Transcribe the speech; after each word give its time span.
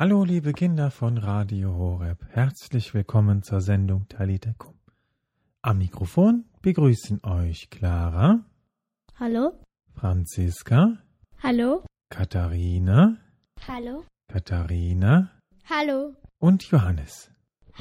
Hallo, 0.00 0.22
liebe 0.22 0.52
Kinder 0.52 0.92
von 0.92 1.18
Radio 1.18 1.74
Horeb. 1.74 2.24
Herzlich 2.28 2.94
willkommen 2.94 3.42
zur 3.42 3.60
Sendung 3.60 4.06
Talita 4.06 4.52
Kum. 4.52 4.78
Am 5.60 5.78
Mikrofon 5.78 6.44
begrüßen 6.62 7.24
euch 7.24 7.68
Clara. 7.68 8.44
Hallo. 9.16 9.60
Franziska. 9.96 10.98
Hallo. 11.42 11.84
Katharina. 12.10 13.16
Hallo. 13.66 14.04
Katharina. 14.28 15.32
Hallo. 15.68 16.14
Und 16.38 16.62
Johannes. 16.70 17.32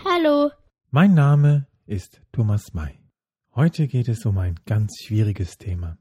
Hallo. 0.03 0.49
Mein 0.89 1.13
Name 1.13 1.67
ist 1.85 2.23
Thomas 2.31 2.73
May. 2.73 2.99
Heute 3.53 3.87
geht 3.87 4.07
es 4.07 4.25
um 4.25 4.39
ein 4.39 4.55
ganz 4.65 5.03
schwieriges 5.03 5.59
Thema. 5.59 5.99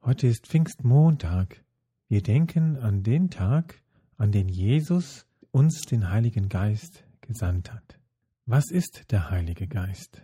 Heute 0.00 0.26
ist 0.26 0.46
Pfingstmontag. 0.46 1.62
Wir 2.08 2.22
denken 2.22 2.78
an 2.78 3.02
den 3.02 3.28
Tag, 3.28 3.82
an 4.18 4.32
den 4.32 4.48
Jesus 4.48 5.24
uns 5.50 5.80
den 5.82 6.10
Heiligen 6.10 6.48
Geist 6.48 7.04
gesandt 7.20 7.72
hat. 7.72 7.98
Was 8.46 8.70
ist 8.70 9.10
der 9.10 9.30
Heilige 9.30 9.66
Geist? 9.66 10.22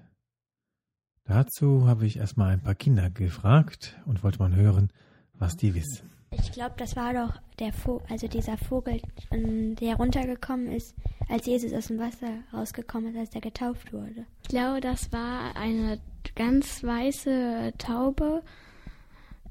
Dazu 1.24 1.86
habe 1.86 2.06
ich 2.06 2.18
erstmal 2.18 2.52
ein 2.52 2.62
paar 2.62 2.74
Kinder 2.74 3.08
gefragt 3.08 3.98
und 4.04 4.22
wollte 4.22 4.40
mal 4.40 4.54
hören, 4.54 4.92
was 5.32 5.56
die 5.56 5.74
wissen. 5.74 6.10
Ich 6.30 6.52
glaube, 6.52 6.74
das 6.76 6.96
war 6.96 7.14
doch 7.14 7.40
der 7.58 7.72
Vogel, 7.72 8.04
also 8.10 8.26
dieser 8.26 8.58
Vogel, 8.58 9.00
der 9.30 9.96
runtergekommen 9.96 10.66
ist, 10.72 10.94
als 11.28 11.46
Jesus 11.46 11.72
aus 11.72 11.86
dem 11.86 11.98
Wasser 11.98 12.40
rausgekommen 12.52 13.14
ist, 13.14 13.18
als 13.18 13.34
er 13.34 13.40
getauft 13.40 13.92
wurde. 13.92 14.26
Ich 14.42 14.48
glaube, 14.48 14.80
das 14.80 15.12
war 15.12 15.56
eine 15.56 16.00
ganz 16.34 16.82
weiße 16.82 17.72
Taube, 17.78 18.42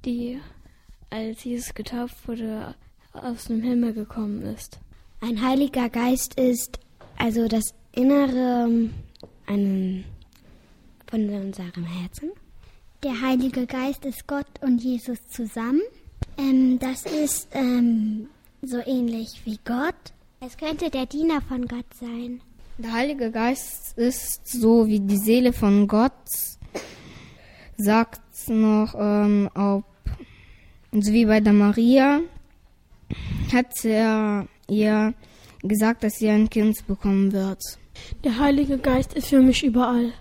die, 0.04 0.40
als 1.10 1.44
Jesus 1.44 1.74
getauft 1.74 2.28
wurde, 2.28 2.76
aus 3.14 3.46
dem 3.46 3.62
Himmel 3.62 3.94
gekommen 3.94 4.42
ist. 4.42 4.80
Ein 5.22 5.42
Heiliger 5.42 5.90
Geist 5.90 6.40
ist 6.40 6.80
also 7.18 7.48
das 7.48 7.74
Innere 7.94 8.68
von 9.48 11.30
unserem 11.30 11.86
Herzen. 11.86 12.32
Der 13.04 13.22
Heilige 13.22 13.68
Geist 13.68 14.06
ist 14.06 14.28
Gott 14.28 14.48
und 14.62 14.82
Jesus 14.82 15.20
zusammen. 15.30 15.82
Ähm, 16.38 16.80
das 16.80 17.04
ist 17.06 17.50
ähm, 17.52 18.28
so 18.62 18.78
ähnlich 18.86 19.42
wie 19.46 19.60
Gott. 19.66 19.96
Es 20.40 20.58
könnte 20.58 20.90
der 20.90 21.06
Diener 21.06 21.42
von 21.42 21.68
Gott 21.68 21.86
sein. 22.00 22.42
Der 22.78 22.92
Heilige 22.92 23.30
Geist 23.30 23.98
ist 23.98 24.48
so 24.48 24.88
wie 24.88 25.00
die 25.00 25.18
Seele 25.18 25.54
von 25.54 25.88
Gott, 25.88 26.12
sagt 27.78 28.50
noch, 28.50 28.96
ähm, 28.98 29.50
ob, 29.54 29.84
so 30.92 31.14
wie 31.14 31.26
bei 31.26 31.40
der 31.40 31.54
Maria, 31.54 32.22
hat 33.52 33.86
er 33.86 34.48
ihr 34.70 35.14
gesagt, 35.62 36.04
dass 36.04 36.14
sie 36.14 36.30
ein 36.30 36.50
Kind 36.50 36.86
bekommen 36.88 37.32
wird. 37.32 37.62
Der 38.24 38.40
Heilige 38.40 38.78
Geist 38.78 39.14
ist 39.14 39.28
für 39.28 39.42
mich 39.42 39.64
überall. 39.64 40.14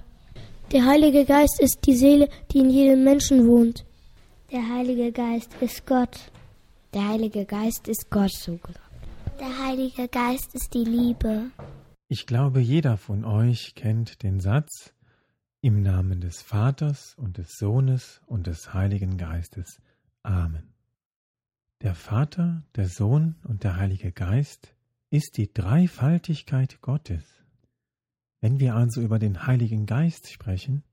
Der 0.72 0.84
Heilige 0.84 1.24
Geist 1.24 1.61
ist 1.61 1.80
die 1.86 1.97
Seele, 1.97 2.28
die 2.50 2.58
in 2.58 2.70
jedem 2.70 3.05
Menschen 3.05 3.47
wohnt. 3.47 3.84
Der 4.50 4.69
Heilige 4.69 5.12
Geist 5.12 5.50
ist 5.61 5.86
Gott. 5.86 6.30
Der 6.94 7.08
Heilige 7.08 7.44
Geist 7.44 7.89
ist 7.89 8.11
Gott 8.11 8.33
so 8.33 8.56
gesagt. 8.56 8.80
Der 9.41 9.67
Heilige 9.67 10.08
Geist 10.08 10.55
ist 10.55 10.72
die 10.74 10.84
Liebe. 10.84 11.50
Ich 12.08 12.27
glaube, 12.27 12.61
jeder 12.61 12.96
von 12.96 13.24
euch 13.24 13.74
kennt 13.74 14.22
den 14.22 14.41
Satz 14.41 14.92
im 15.62 15.83
Namen 15.83 16.20
des 16.20 16.42
Vaters 16.42 17.14
und 17.17 17.39
des 17.39 17.56
Sohnes 17.56 18.20
und 18.27 18.46
des 18.46 18.74
Heiligen 18.74 19.17
Geistes. 19.17 19.80
Amen. 20.22 20.71
Der 21.83 21.97
Vater, 21.97 22.62
der 22.77 22.88
Sohn 22.88 23.34
und 23.42 23.64
der 23.64 23.77
Heilige 23.77 24.12
Geist 24.12 24.72
ist 25.11 25.36
die 25.36 25.52
Dreifaltigkeit 25.52 26.80
Gottes. 26.80 27.24
Wenn 28.41 28.61
wir 28.61 28.77
also 28.77 29.00
über 29.00 29.19
den 29.19 29.48
Heiligen 29.48 29.84
Geist 29.86 30.30
sprechen, 30.30 30.84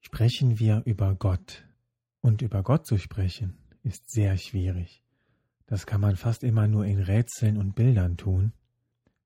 sprechen 0.00 0.58
wir 0.58 0.82
über 0.84 1.14
Gott. 1.14 1.64
Und 2.20 2.42
über 2.42 2.62
Gott 2.62 2.86
zu 2.86 2.98
sprechen 2.98 3.56
ist 3.84 4.10
sehr 4.10 4.36
schwierig. 4.36 5.02
Das 5.64 5.86
kann 5.86 6.02
man 6.02 6.16
fast 6.16 6.44
immer 6.44 6.68
nur 6.68 6.84
in 6.84 6.98
Rätseln 6.98 7.56
und 7.56 7.74
Bildern 7.74 8.18
tun. 8.18 8.52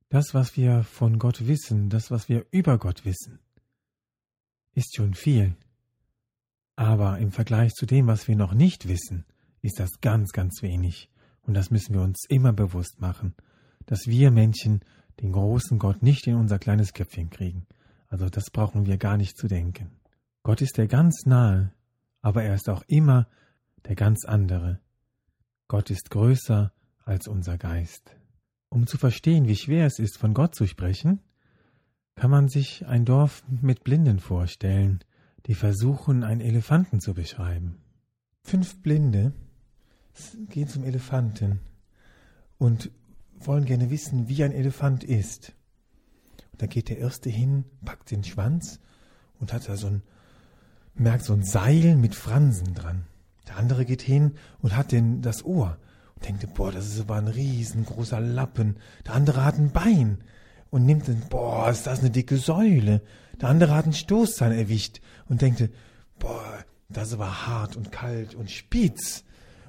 Das, 0.08 0.34
was 0.34 0.56
wir 0.56 0.84
von 0.84 1.18
Gott 1.18 1.48
wissen, 1.48 1.90
das, 1.90 2.12
was 2.12 2.28
wir 2.28 2.46
über 2.52 2.78
Gott 2.78 3.04
wissen, 3.04 3.40
ist 4.72 4.94
schon 4.94 5.14
viel. 5.14 5.56
Aber 6.76 7.18
im 7.18 7.32
Vergleich 7.32 7.72
zu 7.72 7.86
dem, 7.86 8.06
was 8.06 8.28
wir 8.28 8.36
noch 8.36 8.54
nicht 8.54 8.86
wissen, 8.86 9.24
ist 9.66 9.80
das 9.80 10.00
ganz, 10.00 10.32
ganz 10.32 10.62
wenig. 10.62 11.10
Und 11.42 11.54
das 11.54 11.70
müssen 11.70 11.94
wir 11.94 12.02
uns 12.02 12.24
immer 12.28 12.52
bewusst 12.52 13.00
machen, 13.00 13.34
dass 13.86 14.06
wir 14.06 14.30
Menschen 14.30 14.80
den 15.20 15.32
großen 15.32 15.78
Gott 15.78 16.02
nicht 16.02 16.26
in 16.26 16.36
unser 16.36 16.58
kleines 16.58 16.92
Köpfchen 16.92 17.30
kriegen. 17.30 17.66
Also 18.08 18.28
das 18.28 18.50
brauchen 18.50 18.86
wir 18.86 18.98
gar 18.98 19.16
nicht 19.16 19.36
zu 19.36 19.48
denken. 19.48 19.90
Gott 20.42 20.60
ist 20.60 20.78
der 20.78 20.86
ganz 20.86 21.26
nahe, 21.26 21.72
aber 22.22 22.44
er 22.44 22.54
ist 22.54 22.68
auch 22.68 22.82
immer 22.86 23.26
der 23.86 23.96
ganz 23.96 24.24
andere. 24.24 24.80
Gott 25.68 25.90
ist 25.90 26.10
größer 26.10 26.72
als 27.04 27.28
unser 27.28 27.58
Geist. 27.58 28.16
Um 28.68 28.86
zu 28.86 28.98
verstehen, 28.98 29.48
wie 29.48 29.56
schwer 29.56 29.86
es 29.86 29.98
ist, 29.98 30.18
von 30.18 30.34
Gott 30.34 30.54
zu 30.54 30.66
sprechen, 30.66 31.20
kann 32.14 32.30
man 32.30 32.48
sich 32.48 32.86
ein 32.86 33.04
Dorf 33.04 33.44
mit 33.48 33.84
Blinden 33.84 34.18
vorstellen, 34.20 35.00
die 35.46 35.54
versuchen, 35.54 36.24
einen 36.24 36.40
Elefanten 36.40 37.00
zu 37.00 37.14
beschreiben. 37.14 37.78
Fünf 38.42 38.82
Blinde 38.82 39.32
gehen 40.48 40.68
zum 40.68 40.84
Elefanten 40.84 41.60
und 42.58 42.90
wollen 43.38 43.64
gerne 43.64 43.90
wissen, 43.90 44.28
wie 44.28 44.42
ein 44.44 44.52
Elefant 44.52 45.04
ist. 45.04 45.52
Und 46.52 46.62
da 46.62 46.66
geht 46.66 46.88
der 46.88 46.98
Erste 46.98 47.30
hin, 47.30 47.64
packt 47.84 48.10
den 48.10 48.24
Schwanz 48.24 48.80
und 49.38 49.52
hat 49.52 49.68
da 49.68 49.76
so 49.76 49.88
ein, 49.88 50.02
merkt 50.94 51.24
so 51.24 51.32
ein 51.32 51.44
Seil 51.44 51.96
mit 51.96 52.14
Fransen 52.14 52.74
dran. 52.74 53.04
Der 53.46 53.56
andere 53.56 53.84
geht 53.84 54.02
hin 54.02 54.32
und 54.60 54.74
hat 54.76 54.92
den, 54.92 55.22
das 55.22 55.44
Ohr 55.44 55.78
und 56.14 56.24
denkt, 56.24 56.54
boah, 56.54 56.72
das 56.72 56.86
ist 56.86 57.00
aber 57.00 57.16
ein 57.16 57.28
riesengroßer 57.28 58.20
Lappen. 58.20 58.76
Der 59.04 59.14
andere 59.14 59.44
hat 59.44 59.58
ein 59.58 59.72
Bein 59.72 60.18
und 60.70 60.84
nimmt 60.84 61.06
den, 61.08 61.20
boah, 61.28 61.70
ist 61.70 61.86
das 61.86 62.00
eine 62.00 62.10
dicke 62.10 62.38
Säule. 62.38 63.02
Der 63.40 63.50
andere 63.50 63.74
hat 63.74 63.84
einen 63.84 63.92
Stoßzahn 63.92 64.52
erwischt 64.52 65.00
und 65.28 65.42
denkt, 65.42 65.70
boah, 66.18 66.64
das 66.88 67.08
ist 67.08 67.14
aber 67.14 67.46
hart 67.46 67.76
und 67.76 67.92
kalt 67.92 68.34
und 68.34 68.50
spitz. 68.50 69.24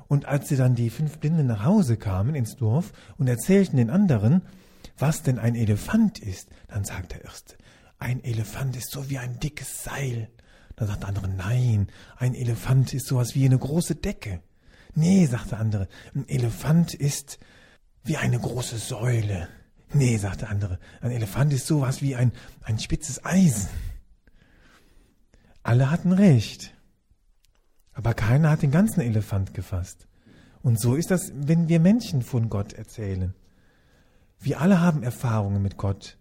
Und 0.07 0.25
als 0.25 0.47
sie 0.47 0.55
dann 0.55 0.75
die 0.75 0.89
fünf 0.89 1.19
Blinden 1.19 1.47
nach 1.47 1.63
Hause 1.63 1.97
kamen 1.97 2.35
ins 2.35 2.55
Dorf 2.55 2.93
und 3.17 3.27
erzählten 3.27 3.77
den 3.77 3.89
anderen, 3.89 4.41
was 4.97 5.21
denn 5.21 5.37
ein 5.39 5.55
Elefant 5.55 6.19
ist, 6.19 6.49
dann 6.67 6.85
sagt 6.85 7.13
der 7.13 7.23
Erste, 7.25 7.55
ein 7.99 8.23
Elefant 8.23 8.75
ist 8.75 8.91
so 8.91 9.09
wie 9.09 9.17
ein 9.17 9.39
dickes 9.39 9.83
Seil. 9.83 10.29
Dann 10.75 10.87
sagt 10.87 11.01
der 11.01 11.09
andere, 11.09 11.27
nein, 11.27 11.87
ein 12.17 12.35
Elefant 12.35 12.93
ist 12.93 13.07
sowas 13.07 13.35
wie 13.35 13.45
eine 13.45 13.57
große 13.57 13.95
Decke. 13.95 14.41
Nee, 14.93 15.25
sagt 15.25 15.51
der 15.51 15.59
andere, 15.59 15.87
ein 16.15 16.27
Elefant 16.27 16.93
ist 16.93 17.39
wie 18.03 18.17
eine 18.17 18.39
große 18.39 18.77
Säule. 18.77 19.47
Nee, 19.93 20.17
sagt 20.17 20.41
der 20.41 20.49
andere, 20.49 20.79
ein 21.01 21.11
Elefant 21.11 21.53
ist 21.53 21.67
sowas 21.67 22.01
wie 22.01 22.15
ein, 22.15 22.31
ein 22.63 22.79
spitzes 22.79 23.23
Eisen. 23.23 23.69
Alle 25.63 25.91
hatten 25.91 26.11
recht. 26.11 26.73
Aber 27.97 28.13
keiner 28.13 28.51
hat 28.51 28.61
den 28.61 28.69
ganzen 28.69 29.01
Elefant 29.01 29.55
gefasst. 29.55 30.07
Und 30.61 30.79
so 30.79 30.93
ist 30.93 31.09
das, 31.09 31.31
wenn 31.33 31.67
wir 31.67 31.79
Menschen 31.79 32.21
von 32.21 32.47
Gott 32.47 32.73
erzählen. 32.73 33.33
Wir 34.39 34.61
alle 34.61 34.81
haben 34.81 35.01
Erfahrungen 35.01 35.63
mit 35.63 35.77
Gott, 35.77 36.19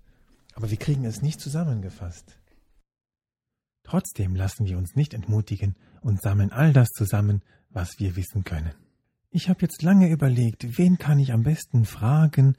aber 0.55 0.71
wir 0.71 0.79
kriegen 0.79 1.05
es 1.05 1.21
nicht 1.21 1.39
zusammengefasst. 1.39 2.39
Trotzdem 3.83 4.35
lassen 4.35 4.65
wir 4.65 4.79
uns 4.79 4.97
nicht 4.97 5.13
entmutigen 5.13 5.77
und 6.01 6.23
sammeln 6.23 6.51
all 6.51 6.73
das 6.73 6.89
zusammen, 6.93 7.43
was 7.69 7.99
wir 7.99 8.17
wissen 8.17 8.43
können. 8.43 8.73
Ich 9.29 9.51
habe 9.51 9.61
jetzt 9.61 9.83
lange 9.83 10.09
überlegt, 10.09 10.79
wen 10.79 10.97
kann 10.97 11.19
ich 11.19 11.35
am 11.35 11.43
besten 11.43 11.85
fragen, 11.85 12.57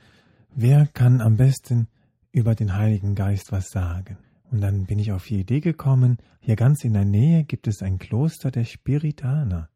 wer 0.53 0.85
kann 0.85 1.21
am 1.21 1.37
besten 1.37 1.87
über 2.31 2.53
den 2.53 2.75
Heiligen 2.75 3.15
Geist 3.15 3.51
was 3.51 3.69
sagen. 3.69 4.19
Und 4.49 4.61
dann 4.61 4.85
bin 4.85 4.99
ich 4.99 5.11
auf 5.11 5.25
die 5.25 5.39
Idee 5.39 5.59
gekommen, 5.59 6.17
hier 6.39 6.55
ganz 6.55 6.83
in 6.83 6.93
der 6.93 7.05
Nähe 7.05 7.43
gibt 7.43 7.67
es 7.67 7.81
ein 7.81 7.99
Kloster 7.99 8.49
der 8.51 8.63
Spiritaner. 8.63 9.69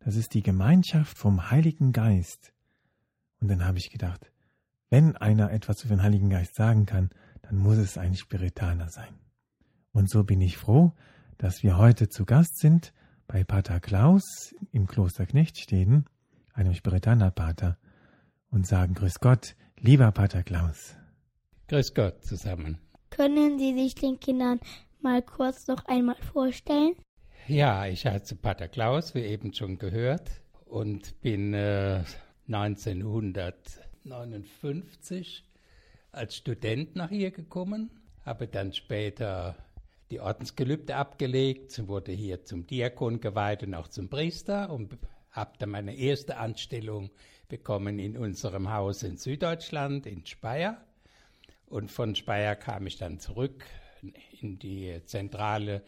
Das 0.00 0.16
ist 0.16 0.34
die 0.34 0.42
Gemeinschaft 0.42 1.16
vom 1.16 1.50
Heiligen 1.50 1.92
Geist. 1.92 2.52
Und 3.40 3.48
dann 3.48 3.64
habe 3.64 3.78
ich 3.78 3.90
gedacht, 3.90 4.32
wenn 4.88 5.16
einer 5.16 5.52
etwas 5.52 5.84
über 5.84 5.94
den 5.94 6.02
Heiligen 6.02 6.30
Geist 6.30 6.56
sagen 6.56 6.86
kann, 6.86 7.10
dann 7.42 7.56
muss 7.56 7.76
es 7.76 7.98
ein 7.98 8.16
Spiritaner 8.16 8.88
sein. 8.88 9.14
Und 9.92 10.10
so 10.10 10.24
bin 10.24 10.40
ich 10.40 10.56
froh, 10.56 10.92
dass 11.38 11.62
wir 11.62 11.78
heute 11.78 12.08
zu 12.08 12.24
Gast 12.24 12.58
sind 12.58 12.92
bei 13.26 13.44
Pater 13.44 13.78
Klaus 13.78 14.54
im 14.72 14.86
Kloster 14.86 15.26
Knechtsteden, 15.26 16.06
einem 16.52 16.74
Spiritanerpater, 16.74 17.78
und 18.50 18.66
sagen 18.66 18.94
Grüß 18.94 19.20
Gott, 19.20 19.54
lieber 19.78 20.10
Pater 20.10 20.42
Klaus. 20.42 20.96
Grüß 21.68 21.94
Gott 21.94 22.24
zusammen. 22.24 22.78
Können 23.10 23.58
Sie 23.58 23.74
sich 23.74 23.94
den 23.94 24.18
Kindern 24.20 24.60
mal 25.00 25.22
kurz 25.22 25.66
noch 25.66 25.84
einmal 25.86 26.16
vorstellen? 26.32 26.94
Ja, 27.48 27.86
ich 27.86 28.06
heiße 28.06 28.36
Pater 28.36 28.68
Klaus, 28.68 29.14
wie 29.14 29.22
eben 29.22 29.52
schon 29.52 29.76
gehört, 29.78 30.30
und 30.66 31.20
bin 31.20 31.52
äh, 31.52 32.04
1959 32.48 35.44
als 36.12 36.36
Student 36.36 36.96
nach 36.96 37.10
hier 37.10 37.30
gekommen, 37.30 37.90
habe 38.24 38.48
dann 38.48 38.72
später 38.72 39.56
die 40.10 40.20
Ordensgelübde 40.20 40.96
abgelegt, 40.96 41.86
wurde 41.86 42.12
hier 42.12 42.44
zum 42.44 42.66
Diakon 42.66 43.20
geweiht 43.20 43.62
und 43.62 43.74
auch 43.74 43.88
zum 43.88 44.08
Priester 44.08 44.70
und 44.70 44.96
habe 45.30 45.52
dann 45.58 45.70
meine 45.70 45.96
erste 45.96 46.38
Anstellung 46.38 47.10
bekommen 47.48 47.98
in 47.98 48.16
unserem 48.16 48.72
Haus 48.72 49.02
in 49.02 49.16
Süddeutschland, 49.16 50.06
in 50.06 50.26
Speyer. 50.26 50.84
Und 51.70 51.92
von 51.92 52.16
Speyer 52.16 52.56
kam 52.56 52.88
ich 52.88 52.98
dann 52.98 53.20
zurück 53.20 53.64
in 54.40 54.58
die 54.58 55.00
Zentrale, 55.04 55.84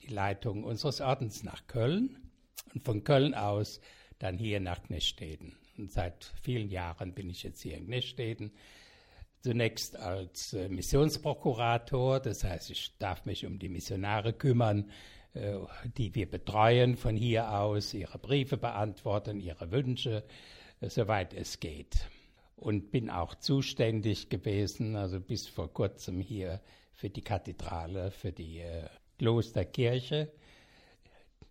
die 0.00 0.06
Leitung 0.06 0.64
unseres 0.64 1.02
Ordens 1.02 1.44
nach 1.44 1.66
Köln 1.66 2.30
und 2.72 2.82
von 2.82 3.04
Köln 3.04 3.34
aus 3.34 3.80
dann 4.18 4.38
hier 4.38 4.58
nach 4.58 4.82
Gnesteden. 4.82 5.54
Und 5.76 5.92
seit 5.92 6.32
vielen 6.40 6.70
Jahren 6.70 7.12
bin 7.12 7.28
ich 7.28 7.42
jetzt 7.42 7.60
hier 7.60 7.76
in 7.76 7.88
Gnesteden. 7.88 8.52
Zunächst 9.40 9.96
als 9.96 10.54
äh, 10.54 10.70
Missionsprokurator, 10.70 12.18
das 12.18 12.42
heißt, 12.42 12.70
ich 12.70 12.96
darf 12.98 13.26
mich 13.26 13.44
um 13.44 13.58
die 13.58 13.68
Missionare 13.68 14.32
kümmern, 14.32 14.90
äh, 15.34 15.58
die 15.98 16.14
wir 16.14 16.30
betreuen 16.30 16.96
von 16.96 17.16
hier 17.16 17.52
aus, 17.52 17.92
ihre 17.92 18.18
Briefe 18.18 18.56
beantworten, 18.56 19.40
ihre 19.40 19.72
Wünsche, 19.72 20.24
äh, 20.80 20.88
soweit 20.88 21.34
es 21.34 21.60
geht. 21.60 22.08
Und 22.56 22.90
bin 22.90 23.10
auch 23.10 23.34
zuständig 23.34 24.28
gewesen, 24.28 24.94
also 24.94 25.20
bis 25.20 25.48
vor 25.48 25.72
kurzem 25.72 26.20
hier 26.20 26.60
für 26.92 27.10
die 27.10 27.22
Kathedrale, 27.22 28.10
für 28.10 28.30
die 28.30 28.62
Klosterkirche, 29.18 30.32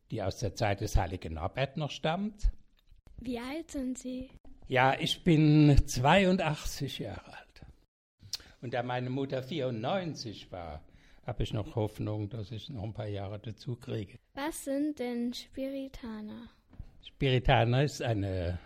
die 0.10 0.22
aus 0.22 0.38
der 0.38 0.56
Zeit 0.56 0.82
des 0.82 0.96
heiligen 0.96 1.34
Norbert 1.34 1.78
noch 1.78 1.92
stammt. 1.92 2.52
Wie 3.20 3.40
alt 3.40 3.72
sind 3.72 3.98
Sie? 3.98 4.30
Ja, 4.68 4.98
ich 5.00 5.24
bin 5.24 5.82
82 5.86 7.00
Jahre 7.00 7.34
alt. 7.34 7.66
Und 8.62 8.74
da 8.74 8.84
meine 8.84 9.10
Mutter 9.10 9.44
94 9.44 10.52
war, 10.52 10.84
habe 11.26 11.44
ich 11.44 11.54
noch 11.54 11.76
Hoffnung, 11.76 12.30
dass 12.30 12.52
ich 12.52 12.70
noch 12.70 12.84
ein 12.84 12.94
paar 12.94 13.08
Jahre 13.08 13.40
dazu 13.40 13.76
kriege. 13.76 14.18
Was 14.34 14.66
sind 14.66 15.00
denn 15.00 15.34
Spiritaner? 15.34 16.50
Spiritaner 17.04 17.84
ist 17.84 18.02
eine 18.02 18.60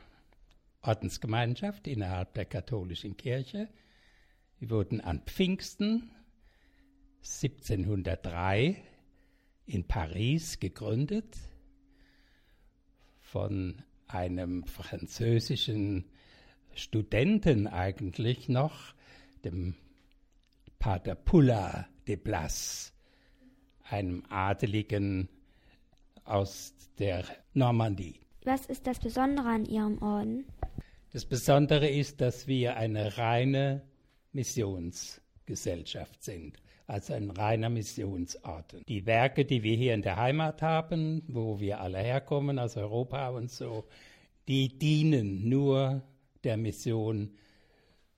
Ordensgemeinschaft 0.88 1.88
innerhalb 1.88 2.34
der 2.34 2.46
katholischen 2.46 3.18
Kirche. 3.18 3.70
Die 4.60 4.70
wurden 4.70 5.02
an 5.02 5.22
Pfingsten 5.26 6.12
1703 7.24 8.82
in 9.66 9.88
Paris 9.88 10.60
gegründet 10.60 11.38
von 13.22 13.82
einem 14.08 14.64
französischen 14.66 16.06
Studenten 16.74 17.68
eigentlich 17.68 18.48
noch, 18.48 18.94
dem 19.44 19.76
Pater 20.78 21.16
Poula 21.16 21.88
de 22.08 22.16
Blas, 22.16 22.94
einem 23.90 24.24
Adeligen 24.30 25.30
aus 26.26 26.74
der 27.00 27.26
Normandie. 27.54 28.20
Was 28.44 28.68
ist 28.68 28.86
das 28.86 29.00
Besondere 29.00 29.48
an 29.48 29.66
Ihrem 29.66 30.02
Orden? 30.04 30.46
Das 31.16 31.24
Besondere 31.24 31.88
ist, 31.88 32.20
dass 32.20 32.46
wir 32.46 32.76
eine 32.76 33.18
reine 33.18 33.84
Missionsgesellschaft 34.34 36.22
sind 36.22 36.58
als 36.88 37.10
ein 37.10 37.30
reiner 37.30 37.70
Missionsort. 37.70 38.76
Die 38.90 39.06
Werke, 39.06 39.46
die 39.46 39.64
wir 39.64 39.78
hier 39.78 39.94
in 39.94 40.02
der 40.02 40.18
Heimat 40.18 40.62
haben, 40.62 41.24
wo 41.30 41.62
wir 41.62 41.80
alle 41.80 42.00
herkommen, 42.00 42.60
aus 42.60 42.76
Europa 42.76 43.30
und 43.30 43.50
so, 43.50 43.86
die 44.50 44.78
dienen 44.78 45.48
nur 45.48 46.04
der 46.44 46.58
Mission 46.58 47.32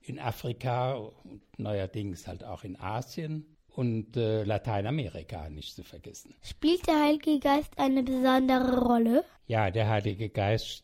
in 0.00 0.18
Afrika 0.18 0.94
und 0.94 1.40
neuerdings 1.56 2.26
halt 2.26 2.42
auch 2.42 2.64
in 2.64 2.74
Asien 2.80 3.46
und 3.68 4.16
äh, 4.16 4.42
Lateinamerika 4.42 5.48
nicht 5.50 5.76
zu 5.76 5.84
vergessen. 5.84 6.34
Spielt 6.42 6.84
der 6.88 7.00
Heilige 7.00 7.38
Geist 7.38 7.78
eine 7.78 8.02
besondere 8.02 8.80
Rolle? 8.80 9.24
Ja, 9.46 9.70
der 9.70 9.88
Heilige 9.88 10.30
Geist 10.30 10.82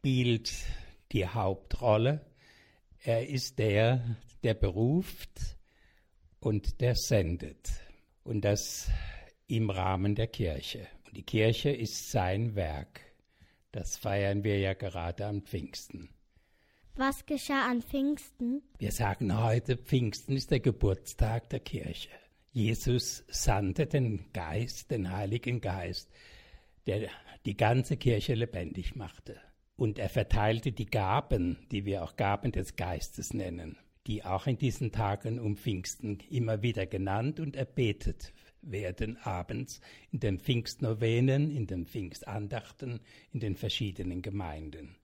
spielt 0.00 0.50
die 1.12 1.26
Hauptrolle. 1.26 2.24
Er 3.02 3.28
ist 3.28 3.58
der, 3.58 4.16
der 4.42 4.54
beruft, 4.54 5.54
und 6.44 6.80
der 6.80 6.94
sendet. 6.94 7.70
Und 8.22 8.42
das 8.42 8.90
im 9.46 9.70
Rahmen 9.70 10.14
der 10.14 10.26
Kirche. 10.26 10.86
Und 11.06 11.16
die 11.16 11.22
Kirche 11.22 11.70
ist 11.70 12.10
sein 12.10 12.54
Werk. 12.54 13.00
Das 13.72 13.96
feiern 13.96 14.44
wir 14.44 14.58
ja 14.58 14.74
gerade 14.74 15.26
am 15.26 15.42
Pfingsten. 15.42 16.10
Was 16.96 17.26
geschah 17.26 17.68
an 17.68 17.82
Pfingsten? 17.82 18.62
Wir 18.78 18.92
sagen 18.92 19.42
heute, 19.42 19.76
Pfingsten 19.76 20.36
ist 20.36 20.50
der 20.50 20.60
Geburtstag 20.60 21.48
der 21.48 21.60
Kirche. 21.60 22.10
Jesus 22.52 23.24
sandte 23.26 23.86
den 23.86 24.32
Geist, 24.32 24.92
den 24.92 25.10
Heiligen 25.10 25.60
Geist, 25.60 26.08
der 26.86 27.08
die 27.44 27.56
ganze 27.56 27.96
Kirche 27.96 28.34
lebendig 28.34 28.94
machte. 28.94 29.40
Und 29.76 29.98
er 29.98 30.08
verteilte 30.08 30.72
die 30.72 30.86
Gaben, 30.86 31.58
die 31.70 31.84
wir 31.84 32.04
auch 32.04 32.16
Gaben 32.16 32.52
des 32.52 32.76
Geistes 32.76 33.34
nennen 33.34 33.76
die 34.06 34.24
auch 34.24 34.46
in 34.46 34.58
diesen 34.58 34.92
Tagen 34.92 35.38
um 35.38 35.56
Pfingsten 35.56 36.18
immer 36.30 36.62
wieder 36.62 36.86
genannt 36.86 37.40
und 37.40 37.56
erbetet 37.56 38.32
werden 38.60 39.16
abends 39.18 39.80
in 40.10 40.20
den 40.20 40.38
Pfingstnovenen, 40.38 41.50
in 41.50 41.66
den 41.66 41.86
Pfingstandachten, 41.86 43.00
in 43.32 43.40
den 43.40 43.56
verschiedenen 43.56 44.22
Gemeinden. 44.22 44.96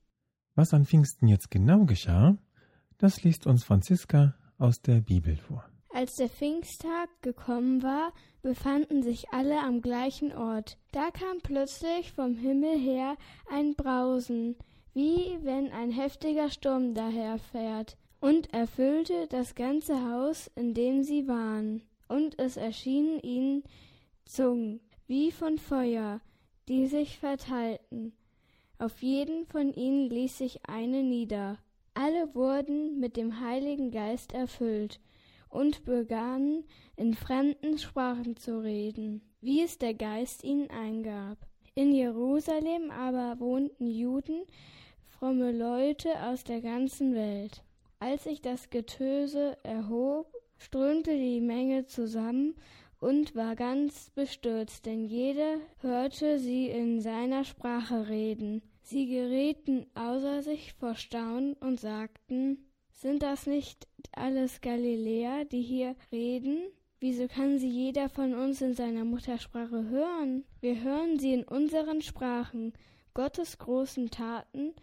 Was 0.55 0.75
an 0.75 0.85
Pfingsten 0.85 1.29
jetzt 1.29 1.51
genau 1.51 1.85
geschah, 1.85 2.37
das 2.99 3.23
liest 3.23 3.47
uns 3.47 3.65
Franziska 3.65 4.35
aus 4.59 4.83
der 4.83 5.01
Bibel 5.01 5.37
vor. 5.37 5.70
Als 6.01 6.17
der 6.17 6.31
Pfingsttag 6.31 7.11
gekommen 7.21 7.83
war, 7.83 8.15
befanden 8.41 9.03
sich 9.03 9.29
alle 9.33 9.61
am 9.61 9.83
gleichen 9.83 10.33
Ort. 10.33 10.79
Da 10.93 11.11
kam 11.11 11.43
plötzlich 11.43 12.11
vom 12.13 12.37
Himmel 12.37 12.79
her 12.79 13.19
ein 13.51 13.75
Brausen, 13.75 14.57
wie 14.95 15.37
wenn 15.43 15.71
ein 15.71 15.91
heftiger 15.91 16.49
Sturm 16.49 16.95
daherfährt 16.95 17.99
und 18.19 18.51
erfüllte 18.55 19.27
das 19.29 19.55
ganze 19.55 20.11
Haus, 20.11 20.51
in 20.55 20.73
dem 20.73 21.03
sie 21.03 21.29
waren. 21.29 21.83
Und 22.09 22.39
es 22.39 22.57
erschienen 22.57 23.21
ihnen 23.21 23.63
Zungen, 24.25 24.81
wie 25.07 25.31
von 25.31 25.59
Feuer, 25.59 26.23
die 26.67 26.87
sich 26.87 27.19
verteilten. 27.19 28.15
Auf 28.79 29.03
jeden 29.03 29.45
von 29.45 29.75
ihnen 29.75 30.09
ließ 30.09 30.39
sich 30.39 30.67
eine 30.67 31.03
nieder. 31.03 31.59
Alle 31.93 32.35
wurden 32.35 33.01
mit 33.01 33.19
dem 33.19 33.39
Heiligen 33.41 33.91
Geist 33.91 34.33
erfüllt 34.33 34.99
und 35.51 35.85
begannen 35.85 36.65
in 36.97 37.15
fremden 37.15 37.77
Sprachen 37.79 38.37
zu 38.37 38.63
reden, 38.63 39.21
wie 39.41 39.63
es 39.63 39.79
der 39.79 39.95
Geist 39.95 40.45
ihnen 40.45 40.71
eingab. 40.71 41.39
In 41.75 41.93
Jerusalem 41.93 42.91
aber 42.91 43.39
wohnten 43.41 43.87
Juden, 43.87 44.43
fromme 45.05 45.53
Leute 45.53 46.11
aus 46.25 46.45
der 46.45 46.61
ganzen 46.61 47.15
Welt. 47.15 47.63
Als 47.99 48.25
sich 48.25 48.41
das 48.41 48.71
Getöse 48.71 49.59
erhob, 49.63 50.33
strömte 50.57 51.17
die 51.17 51.41
Menge 51.41 51.87
zusammen 51.87 52.55
und 53.01 53.35
war 53.35 53.57
ganz 53.57 54.11
bestürzt, 54.11 54.87
denn 54.87 55.05
jeder 55.05 55.57
hörte 55.81 56.39
sie 56.39 56.67
in 56.69 57.01
seiner 57.01 57.45
Sprache 57.45 58.09
reden. 58.09 58.63
Sie 58.83 59.07
gerieten 59.07 59.87
außer 59.95 60.43
sich 60.43 60.75
vor 60.75 60.95
Staunen 60.95 61.55
und 61.55 61.81
sagten, 61.81 62.70
sind 63.01 63.23
das 63.23 63.47
nicht 63.47 63.89
alles 64.13 64.61
Galiläer, 64.61 65.47
die 65.47 65.63
hier 65.63 65.97
reden? 66.13 66.59
Wieso 66.99 67.29
kann 67.29 67.59
sie 67.59 67.69
jeder 67.69 68.11
von 68.11 68.35
uns 68.35 68.61
in 68.61 68.75
seiner 68.75 69.07
Muttersprache 69.07 69.89
hören? 69.89 70.45
Wir 70.61 70.83
hören 70.83 71.19
sie 71.19 71.33
in 71.33 71.45
unseren 71.45 72.03
Sprachen, 72.03 72.75
Gottes 73.15 73.57
großen 73.57 74.11
Taten 74.11 74.75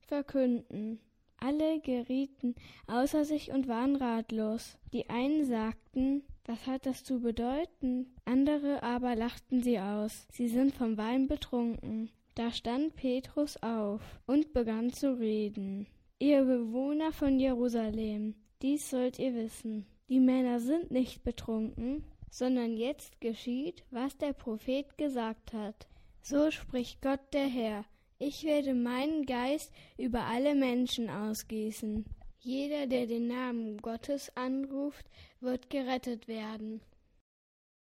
verkünden. 0.00 1.00
Alle 1.36 1.80
gerieten 1.80 2.54
außer 2.86 3.26
sich 3.26 3.52
und 3.52 3.68
waren 3.68 3.96
ratlos. 3.96 4.78
Die 4.94 5.10
einen 5.10 5.44
sagten, 5.44 6.22
was 6.46 6.66
hat 6.66 6.86
das 6.86 7.04
zu 7.04 7.20
bedeuten? 7.20 8.14
Andere 8.24 8.82
aber 8.82 9.16
lachten 9.16 9.62
sie 9.62 9.78
aus. 9.78 10.26
Sie 10.32 10.48
sind 10.48 10.74
vom 10.74 10.96
Wein 10.96 11.28
betrunken. 11.28 12.10
Da 12.34 12.52
stand 12.52 12.96
Petrus 12.96 13.58
auf 13.62 14.00
und 14.26 14.54
begann 14.54 14.92
zu 14.94 15.18
reden. 15.18 15.86
Ihr 16.22 16.44
Bewohner 16.44 17.12
von 17.12 17.38
Jerusalem, 17.40 18.34
dies 18.60 18.90
sollt 18.90 19.18
ihr 19.18 19.34
wissen. 19.34 19.86
Die 20.10 20.20
Männer 20.20 20.60
sind 20.60 20.90
nicht 20.90 21.24
betrunken, 21.24 22.04
sondern 22.30 22.76
jetzt 22.76 23.22
geschieht, 23.22 23.84
was 23.90 24.18
der 24.18 24.34
Prophet 24.34 24.98
gesagt 24.98 25.54
hat. 25.54 25.88
So 26.20 26.50
spricht 26.50 27.00
Gott 27.00 27.20
der 27.32 27.46
Herr. 27.46 27.86
Ich 28.18 28.44
werde 28.44 28.74
meinen 28.74 29.24
Geist 29.24 29.72
über 29.96 30.24
alle 30.24 30.54
Menschen 30.54 31.08
ausgießen. 31.08 32.04
Jeder, 32.40 32.86
der 32.86 33.06
den 33.06 33.26
Namen 33.26 33.78
Gottes 33.78 34.30
anruft, 34.36 35.06
wird 35.40 35.70
gerettet 35.70 36.28
werden. 36.28 36.82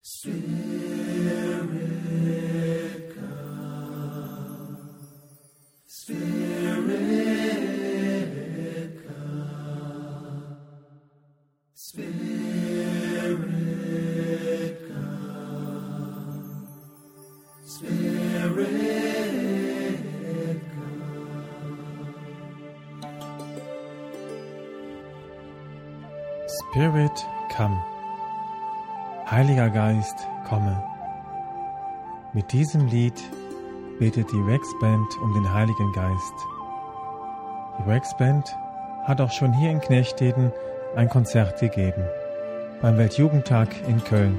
Spirit 0.03 0.35
come, 3.15 4.77
Spirit 5.87 6.34
Spirit, 26.75 27.25
come. 27.55 27.81
Heiliger 29.31 29.69
Geist, 29.69 30.27
komme. 30.45 30.83
Mit 32.33 32.51
diesem 32.51 32.87
Lied 32.87 33.13
betet 33.97 34.29
die 34.29 34.41
Rex 34.41 34.67
Band 34.81 35.07
um 35.23 35.33
den 35.33 35.53
Heiligen 35.53 35.93
Geist. 35.93 36.33
Die 37.79 37.89
Rex 37.89 38.13
Band 38.17 38.53
hat 39.05 39.21
auch 39.21 39.31
schon 39.31 39.53
hier 39.53 39.71
in 39.71 39.79
Knechteden 39.79 40.51
ein 40.97 41.07
Konzert 41.07 41.61
gegeben, 41.61 42.03
beim 42.81 42.97
Weltjugendtag 42.97 43.69
in 43.87 44.03
Köln. 44.03 44.37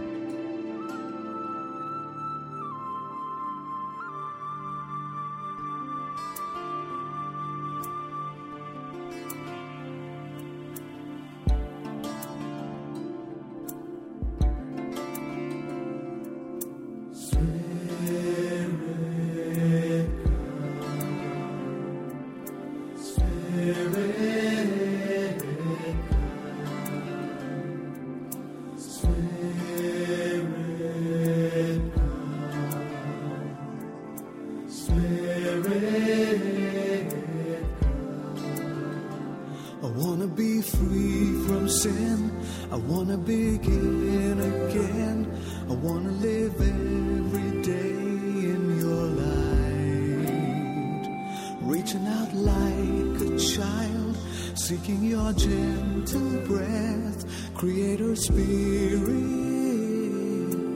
Your 55.17 55.33
gentle 55.33 56.41
breath. 56.47 57.25
Creator 57.55 58.15
Spirit, 58.17 59.01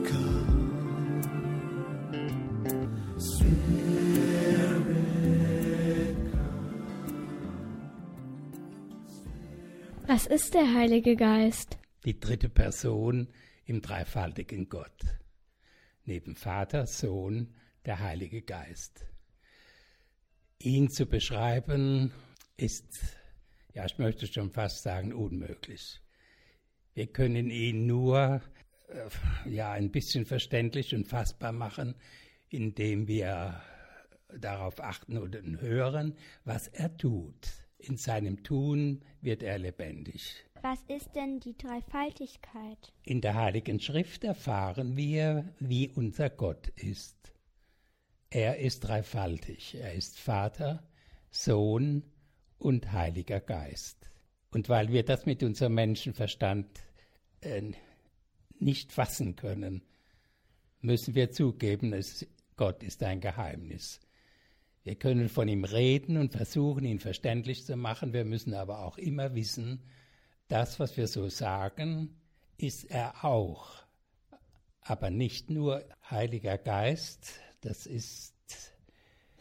come. 0.09 1.21
Spirit, 3.19 4.15
Was 10.07 10.25
ist 10.25 10.53
der 10.55 10.73
Heilige 10.73 11.15
Geist? 11.15 11.77
Die 12.05 12.19
dritte 12.19 12.49
Person 12.49 13.27
im 13.65 13.81
dreifaltigen 13.81 14.69
Gott. 14.69 15.03
Neben 16.03 16.35
Vater, 16.35 16.87
Sohn, 16.87 17.53
der 17.85 17.99
Heilige 17.99 18.41
Geist. 18.41 19.05
Ihn 20.57 20.89
zu 20.89 21.05
beschreiben 21.05 22.11
ist, 22.57 23.20
ja, 23.73 23.85
ich 23.85 23.97
möchte 23.97 24.27
schon 24.27 24.51
fast 24.51 24.83
sagen, 24.83 25.13
unmöglich. 25.13 26.01
Wir 26.93 27.07
können 27.07 27.49
ihn 27.49 27.85
nur 27.85 28.41
äh, 28.89 29.49
ja, 29.49 29.71
ein 29.71 29.91
bisschen 29.91 30.25
verständlich 30.25 30.93
und 30.93 31.07
fassbar 31.07 31.51
machen, 31.51 31.95
indem 32.49 33.07
wir 33.07 33.61
darauf 34.39 34.81
achten 34.81 35.17
und 35.17 35.35
hören, 35.61 36.15
was 36.43 36.67
er 36.67 36.95
tut. 36.97 37.47
In 37.77 37.97
seinem 37.97 38.43
Tun 38.43 39.03
wird 39.21 39.41
er 39.41 39.57
lebendig. 39.57 40.45
Was 40.61 40.79
ist 40.87 41.15
denn 41.15 41.39
die 41.39 41.57
Dreifaltigkeit? 41.57 42.93
In 43.03 43.21
der 43.21 43.33
Heiligen 43.33 43.79
Schrift 43.79 44.23
erfahren 44.23 44.95
wir, 44.95 45.55
wie 45.59 45.89
unser 45.89 46.29
Gott 46.29 46.67
ist. 46.75 47.33
Er 48.29 48.59
ist 48.59 48.81
dreifaltig. 48.81 49.75
Er 49.75 49.93
ist 49.93 50.19
Vater, 50.19 50.87
Sohn 51.31 52.03
und 52.61 52.91
Heiliger 52.91 53.39
Geist. 53.39 53.97
Und 54.51 54.69
weil 54.69 54.91
wir 54.91 55.03
das 55.03 55.25
mit 55.25 55.41
unserem 55.43 55.73
Menschenverstand 55.73 56.67
äh, 57.41 57.71
nicht 58.59 58.91
fassen 58.91 59.35
können, 59.35 59.81
müssen 60.79 61.15
wir 61.15 61.31
zugeben, 61.31 61.93
es, 61.93 62.27
Gott 62.57 62.83
ist 62.83 63.01
ein 63.01 63.19
Geheimnis. 63.19 63.99
Wir 64.83 64.95
können 64.95 65.29
von 65.29 65.47
ihm 65.47 65.63
reden 65.63 66.17
und 66.17 66.33
versuchen, 66.33 66.85
ihn 66.85 66.99
verständlich 66.99 67.65
zu 67.65 67.75
machen. 67.75 68.13
Wir 68.13 68.25
müssen 68.25 68.53
aber 68.53 68.85
auch 68.85 68.97
immer 68.97 69.33
wissen, 69.35 69.81
das, 70.47 70.79
was 70.79 70.97
wir 70.97 71.07
so 71.07 71.29
sagen, 71.29 72.15
ist 72.57 72.83
er 72.91 73.23
auch. 73.23 73.73
Aber 74.81 75.09
nicht 75.09 75.49
nur 75.49 75.83
Heiliger 76.09 76.57
Geist, 76.57 77.39
das 77.61 77.85
ist 77.85 78.35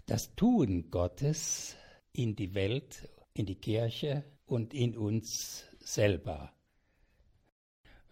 das 0.07 0.35
Tun 0.35 0.91
Gottes 0.91 1.77
in 2.23 2.37
die 2.37 2.55
Welt, 2.55 3.09
in 3.33 3.47
die 3.47 3.55
Kirche 3.55 4.25
und 4.45 4.75
in 4.75 4.97
uns 4.97 5.65
selber. 5.79 6.53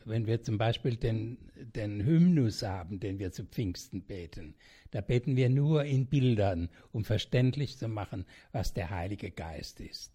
Wenn 0.05 0.27
wir 0.27 0.43
zum 0.43 0.57
Beispiel 0.57 0.97
den, 0.97 1.51
den 1.57 2.03
Hymnus 2.03 2.63
haben, 2.63 3.01
den 3.01 3.19
wir 3.19 3.33
zu 3.33 3.45
Pfingsten 3.45 4.07
beten, 4.07 4.55
da 4.93 5.03
beten 5.03 5.37
wir 5.37 5.51
nur 5.51 5.85
in 5.85 6.07
Bildern, 6.07 6.71
um 6.93 7.05
verständlich 7.05 7.77
zu 7.77 7.89
machen, 7.89 8.25
was 8.51 8.73
der 8.73 8.89
Heilige 8.89 9.31
Geist 9.31 9.81
ist. 9.81 10.15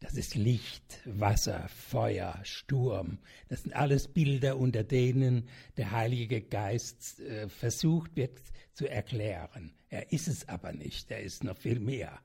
Das 0.00 0.14
ist 0.14 0.34
Licht, 0.34 1.00
Wasser, 1.04 1.68
Feuer, 1.68 2.40
Sturm. 2.42 3.18
Das 3.48 3.62
sind 3.62 3.74
alles 3.76 4.08
Bilder, 4.08 4.56
unter 4.56 4.82
denen 4.82 5.48
der 5.76 5.92
Heilige 5.92 6.40
Geist 6.40 7.20
äh, 7.20 7.48
versucht 7.48 8.16
wird 8.16 8.40
zu 8.72 8.88
erklären. 8.88 9.74
Er 9.90 10.10
ist 10.10 10.26
es 10.26 10.48
aber 10.48 10.72
nicht, 10.72 11.10
er 11.12 11.20
ist 11.20 11.44
noch 11.44 11.56
viel 11.56 11.78
mehr, 11.78 12.18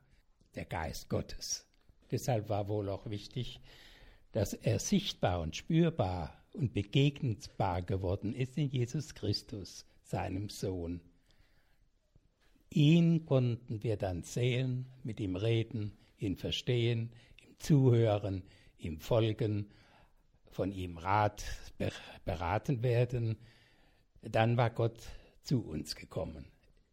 der 0.55 0.65
Geist 0.65 1.09
Gottes. 1.09 1.65
Deshalb 2.11 2.49
war 2.49 2.67
wohl 2.67 2.89
auch 2.89 3.09
wichtig, 3.09 3.59
dass 4.31 4.53
er 4.53 4.79
sichtbar 4.79 5.41
und 5.41 5.55
spürbar 5.55 6.43
und 6.53 6.73
begegnbar 6.73 7.81
geworden 7.81 8.33
ist 8.33 8.57
in 8.57 8.69
Jesus 8.69 9.13
Christus, 9.13 9.85
seinem 10.03 10.49
Sohn. 10.49 11.01
Ihn 12.69 13.25
konnten 13.25 13.83
wir 13.83 13.97
dann 13.97 14.23
sehen, 14.23 14.87
mit 15.03 15.19
ihm 15.19 15.35
reden, 15.35 15.97
ihn 16.17 16.35
verstehen, 16.35 17.11
ihm 17.41 17.59
zuhören, 17.59 18.43
ihm 18.77 18.99
folgen, 18.99 19.69
von 20.51 20.71
ihm 20.71 20.97
Rat 20.97 21.43
beraten 22.25 22.83
werden. 22.83 23.37
Dann 24.21 24.57
war 24.57 24.69
Gott 24.69 25.01
zu 25.43 25.61
uns 25.61 25.95
gekommen, 25.95 26.45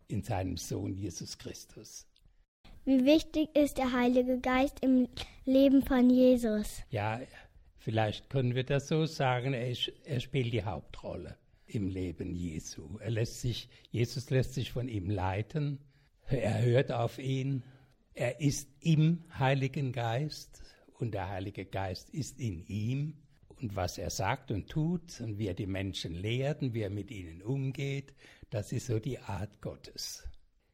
in 0.09 0.23
seinem 0.23 0.57
Sohn 0.57 0.95
Jesus 0.95 1.39
Christus. 1.39 2.07
Wie 2.85 3.05
wichtig 3.05 3.55
ist 3.55 3.79
der 3.79 3.93
Heilige 3.93 4.41
Geist 4.41 4.83
im 4.83 5.09
Leben 5.45 5.85
von 5.85 6.11
Jesus? 6.11 6.83
Ja, 6.91 7.21
vielleicht 7.79 8.29
können 8.29 8.57
wir 8.57 8.65
das 8.65 8.89
so 8.89 9.07
sagen, 9.07 9.55
er, 9.55 9.73
er 10.05 10.19
spielt 10.19 10.53
die 10.53 10.65
Hauptrolle 10.65 11.37
im 11.69 11.87
Leben 11.87 12.35
Jesu. 12.35 12.99
Er 12.99 13.13
lässt 13.13 13.41
sich, 13.41 13.69
Jesus 13.93 14.31
lässt 14.31 14.55
sich 14.55 14.73
von 14.73 14.89
ihm 14.89 15.09
leiten, 15.09 15.79
er 16.27 16.61
hört 16.63 16.91
auf 16.91 17.21
ihn, 17.21 17.63
er 18.15 18.41
ist 18.41 18.69
im 18.81 19.23
Heiligen 19.39 19.93
Geist 19.93 20.61
und 20.99 21.15
der 21.15 21.29
Heilige 21.29 21.65
Geist 21.65 22.11
ist 22.11 22.41
in 22.41 22.67
ihm. 22.67 23.17
Und 23.61 23.77
was 23.77 23.97
er 23.97 24.11
sagt 24.11 24.51
und 24.51 24.69
tut 24.69 25.21
und 25.21 25.39
wie 25.39 25.47
er 25.47 25.55
die 25.55 25.67
Menschen 25.67 26.15
lehrt 26.15 26.63
und 26.63 26.75
wie 26.75 26.83
er 26.83 26.91
mit 26.91 27.13
ihnen 27.13 27.43
umgeht, 27.43 28.13
das 28.51 28.73
ist 28.73 28.87
so 28.89 28.99
die 28.99 29.21
Art 29.21 29.61
Gottes, 29.61 30.27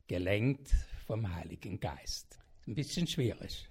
gelenkt 0.07 0.73
vom 1.09 1.35
Heiligen 1.35 1.81
Geist. 1.81 2.39
Ein 2.67 2.75
bisschen 2.75 3.07
schwierig. 3.07 3.67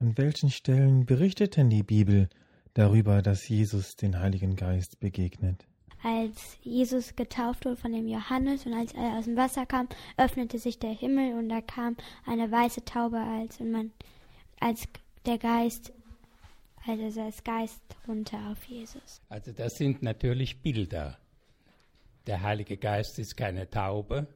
An 0.00 0.16
welchen 0.16 0.50
Stellen 0.50 1.04
berichtet 1.04 1.58
denn 1.58 1.68
die 1.68 1.82
Bibel 1.82 2.30
darüber, 2.72 3.20
dass 3.20 3.46
Jesus 3.46 3.94
den 3.96 4.18
Heiligen 4.18 4.56
Geist 4.56 4.98
begegnet? 4.98 5.66
Als 6.02 6.56
Jesus 6.62 7.14
getauft 7.14 7.66
wurde 7.66 7.76
von 7.76 7.92
dem 7.92 8.08
Johannes 8.08 8.64
und 8.64 8.72
als 8.72 8.94
er 8.94 9.18
aus 9.18 9.26
dem 9.26 9.36
Wasser 9.36 9.66
kam, 9.66 9.88
öffnete 10.16 10.58
sich 10.58 10.78
der 10.78 10.92
Himmel 10.92 11.34
und 11.38 11.50
da 11.50 11.60
kam 11.60 11.96
eine 12.24 12.50
weiße 12.50 12.86
Taube 12.86 13.18
als 13.18 13.60
und 13.60 13.70
man 13.70 13.92
als 14.58 14.88
der 15.26 15.38
Geist 15.38 15.92
also 16.86 17.20
das 17.20 17.42
Geist 17.42 17.82
runter 18.06 18.38
auf 18.50 18.64
Jesus. 18.64 19.20
Also 19.28 19.52
das 19.52 19.74
sind 19.74 20.02
natürlich 20.02 20.62
Bilder. 20.62 21.18
Der 22.26 22.42
Heilige 22.42 22.76
Geist 22.76 23.18
ist 23.18 23.36
keine 23.36 23.68
Taube, 23.68 24.28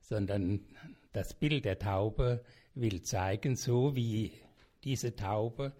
sondern 0.00 0.60
das 1.12 1.34
Bild 1.34 1.64
der 1.64 1.78
Taube 1.78 2.44
will 2.74 3.02
zeigen, 3.02 3.56
so 3.56 3.94
wie 3.96 4.32
diese 4.84 5.14
Taube 5.14 5.72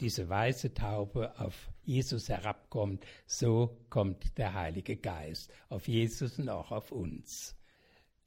diese 0.00 0.28
weiße 0.28 0.74
Taube 0.74 1.38
auf 1.38 1.70
Jesus 1.84 2.28
herabkommt, 2.28 3.04
so 3.26 3.76
kommt 3.88 4.36
der 4.38 4.54
Heilige 4.54 4.96
Geist 4.96 5.52
auf 5.68 5.86
Jesus 5.86 6.38
und 6.38 6.48
auch 6.48 6.72
auf 6.72 6.92
uns. 6.92 7.56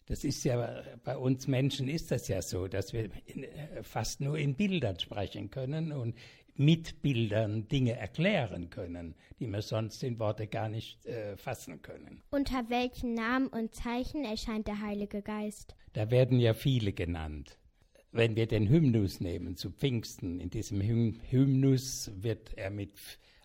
Das 0.06 0.24
ist 0.24 0.46
ja, 0.46 0.84
bei 1.04 1.18
uns 1.18 1.48
Menschen 1.48 1.90
ist 1.90 2.12
das 2.12 2.30
ja 2.30 2.42
so, 2.42 2.68
dass 2.68 2.94
wir 2.94 3.10
in, 3.26 3.46
fast 3.84 4.22
nur 4.22 4.38
in 4.38 4.56
Bildern 4.56 4.98
sprechen 5.00 5.52
können 5.52 5.92
und 5.92 6.16
mit 6.56 7.02
Bildern 7.02 7.68
Dinge 7.68 7.98
erklären 7.98 8.70
können, 8.70 9.16
die 9.40 9.48
wir 9.48 9.62
sonst 9.62 10.02
in 10.04 10.18
Worte 10.18 10.48
gar 10.48 10.70
nicht 10.70 11.06
äh, 11.06 11.36
fassen 11.36 11.82
können. 11.82 12.24
Unter 12.32 12.70
welchen 12.70 13.14
Namen 13.14 13.48
und 13.48 13.76
Zeichen 13.76 14.24
erscheint 14.24 14.68
der 14.68 14.82
Heilige 14.82 15.22
Geist? 15.22 15.76
Da 15.98 16.12
werden 16.12 16.40
ja 16.40 16.54
viele 16.54 16.94
genannt. 16.94 17.58
Wenn 18.12 18.36
wir 18.36 18.46
den 18.46 18.70
Hymnus 18.70 19.20
nehmen 19.20 19.56
zu 19.56 19.72
Pfingsten, 19.72 20.40
in 20.40 20.52
diesem 20.52 20.80
Hym 20.80 21.20
Hymnus 21.28 22.12
wird 22.14 22.54
er 22.56 22.70
mit 22.70 22.94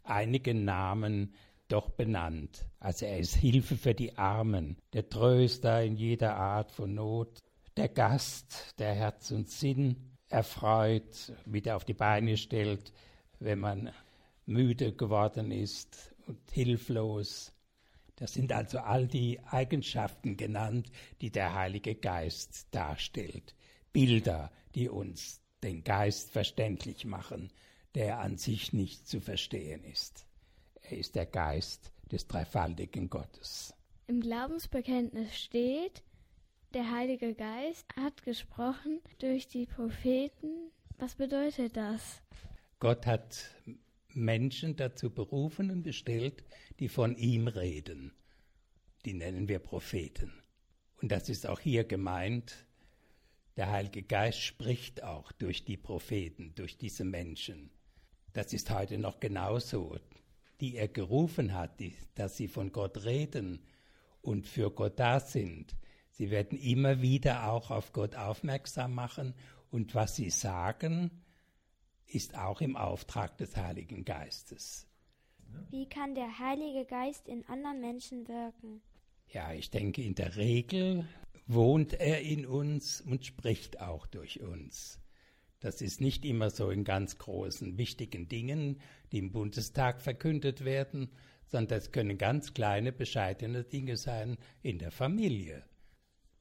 einigen 0.04 0.66
Namen 0.66 1.32
doch 1.68 1.88
benannt. 1.88 2.66
Also 2.78 3.06
er 3.06 3.20
ist 3.20 3.36
Hilfe 3.36 3.78
für 3.78 3.94
die 3.94 4.18
Armen, 4.18 4.76
der 4.92 5.08
Tröster 5.08 5.82
in 5.82 5.96
jeder 5.96 6.36
Art 6.36 6.70
von 6.72 6.94
Not, 6.94 7.38
der 7.78 7.88
Gast, 7.88 8.74
der 8.78 8.92
Herz 8.92 9.30
und 9.30 9.48
Sinn 9.48 9.96
erfreut, 10.28 11.32
wieder 11.46 11.74
auf 11.74 11.86
die 11.86 11.94
Beine 11.94 12.36
stellt, 12.36 12.92
wenn 13.38 13.60
man 13.60 13.92
müde 14.44 14.92
geworden 14.92 15.52
ist 15.52 16.14
und 16.26 16.38
hilflos. 16.50 17.54
Das 18.22 18.34
sind 18.34 18.52
also 18.52 18.78
all 18.78 19.08
die 19.08 19.40
Eigenschaften 19.46 20.36
genannt, 20.36 20.92
die 21.20 21.32
der 21.32 21.56
Heilige 21.56 21.96
Geist 21.96 22.68
darstellt. 22.70 23.56
Bilder, 23.92 24.52
die 24.76 24.88
uns 24.88 25.40
den 25.64 25.82
Geist 25.82 26.30
verständlich 26.30 27.04
machen, 27.04 27.50
der 27.96 28.20
an 28.20 28.36
sich 28.36 28.72
nicht 28.72 29.08
zu 29.08 29.20
verstehen 29.20 29.82
ist. 29.82 30.24
Er 30.82 30.98
ist 30.98 31.16
der 31.16 31.26
Geist 31.26 31.90
des 32.12 32.28
dreifaltigen 32.28 33.10
Gottes. 33.10 33.74
Im 34.06 34.20
Glaubensbekenntnis 34.20 35.36
steht, 35.36 36.04
der 36.74 36.92
Heilige 36.92 37.34
Geist 37.34 37.86
hat 37.96 38.22
gesprochen 38.22 39.00
durch 39.18 39.48
die 39.48 39.66
Propheten. 39.66 40.70
Was 40.96 41.16
bedeutet 41.16 41.76
das? 41.76 42.22
Gott 42.78 43.04
hat 43.04 43.50
Menschen 44.14 44.76
dazu 44.76 45.10
berufen 45.10 45.70
und 45.70 45.82
bestellt, 45.82 46.44
die 46.78 46.88
von 46.88 47.16
ihm 47.16 47.48
reden. 47.48 48.12
Die 49.04 49.14
nennen 49.14 49.48
wir 49.48 49.58
Propheten. 49.58 50.32
Und 51.00 51.10
das 51.10 51.28
ist 51.28 51.46
auch 51.46 51.60
hier 51.60 51.84
gemeint. 51.84 52.66
Der 53.56 53.70
Heilige 53.70 54.02
Geist 54.02 54.40
spricht 54.40 55.02
auch 55.02 55.32
durch 55.32 55.64
die 55.64 55.76
Propheten, 55.76 56.54
durch 56.54 56.78
diese 56.78 57.04
Menschen. 57.04 57.70
Das 58.32 58.52
ist 58.52 58.70
heute 58.70 58.98
noch 58.98 59.20
genauso. 59.20 59.98
Die 60.60 60.76
er 60.76 60.88
gerufen 60.88 61.54
hat, 61.54 61.80
die, 61.80 61.94
dass 62.14 62.36
sie 62.36 62.48
von 62.48 62.72
Gott 62.72 63.04
reden 63.04 63.60
und 64.22 64.46
für 64.46 64.70
Gott 64.70 64.98
da 64.98 65.18
sind. 65.18 65.74
Sie 66.10 66.30
werden 66.30 66.58
immer 66.58 67.02
wieder 67.02 67.50
auch 67.50 67.70
auf 67.70 67.92
Gott 67.92 68.14
aufmerksam 68.14 68.94
machen 68.94 69.34
und 69.70 69.94
was 69.94 70.14
sie 70.16 70.30
sagen, 70.30 71.10
ist 72.14 72.36
auch 72.36 72.60
im 72.60 72.76
Auftrag 72.76 73.36
des 73.38 73.56
Heiligen 73.56 74.04
Geistes. 74.04 74.86
Wie 75.70 75.86
kann 75.86 76.14
der 76.14 76.38
Heilige 76.38 76.84
Geist 76.84 77.28
in 77.28 77.46
anderen 77.48 77.80
Menschen 77.80 78.28
wirken? 78.28 78.82
Ja, 79.28 79.52
ich 79.52 79.70
denke, 79.70 80.02
in 80.02 80.14
der 80.14 80.36
Regel 80.36 81.06
wohnt 81.46 81.94
er 81.94 82.20
in 82.20 82.46
uns 82.46 83.00
und 83.00 83.24
spricht 83.24 83.80
auch 83.80 84.06
durch 84.06 84.40
uns. 84.40 85.00
Das 85.60 85.80
ist 85.80 86.00
nicht 86.00 86.24
immer 86.24 86.50
so 86.50 86.70
in 86.70 86.84
ganz 86.84 87.18
großen, 87.18 87.78
wichtigen 87.78 88.28
Dingen, 88.28 88.80
die 89.12 89.18
im 89.18 89.32
Bundestag 89.32 90.00
verkündet 90.00 90.64
werden, 90.64 91.10
sondern 91.46 91.78
das 91.78 91.92
können 91.92 92.18
ganz 92.18 92.52
kleine, 92.54 92.92
bescheidene 92.92 93.64
Dinge 93.64 93.96
sein 93.96 94.38
in 94.62 94.78
der 94.78 94.90
Familie. 94.90 95.64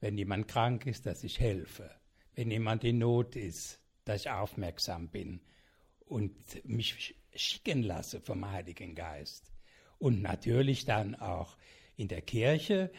Wenn 0.00 0.18
jemand 0.18 0.48
krank 0.48 0.86
ist, 0.86 1.06
dass 1.06 1.22
ich 1.22 1.38
helfe. 1.38 1.90
Wenn 2.34 2.50
jemand 2.50 2.82
in 2.82 2.98
Not 2.98 3.36
ist, 3.36 3.78
dass 4.04 4.22
ich 4.22 4.30
aufmerksam 4.30 5.08
bin 5.08 5.40
und 6.12 6.34
mich 6.68 7.14
schicken 7.34 7.82
lasse 7.82 8.20
vom 8.20 8.50
Heiligen 8.50 8.94
Geist. 8.94 9.50
Und 9.98 10.20
natürlich 10.20 10.84
dann 10.84 11.14
auch 11.14 11.56
in 11.96 12.08
der 12.08 12.20
Kirche, 12.20 12.92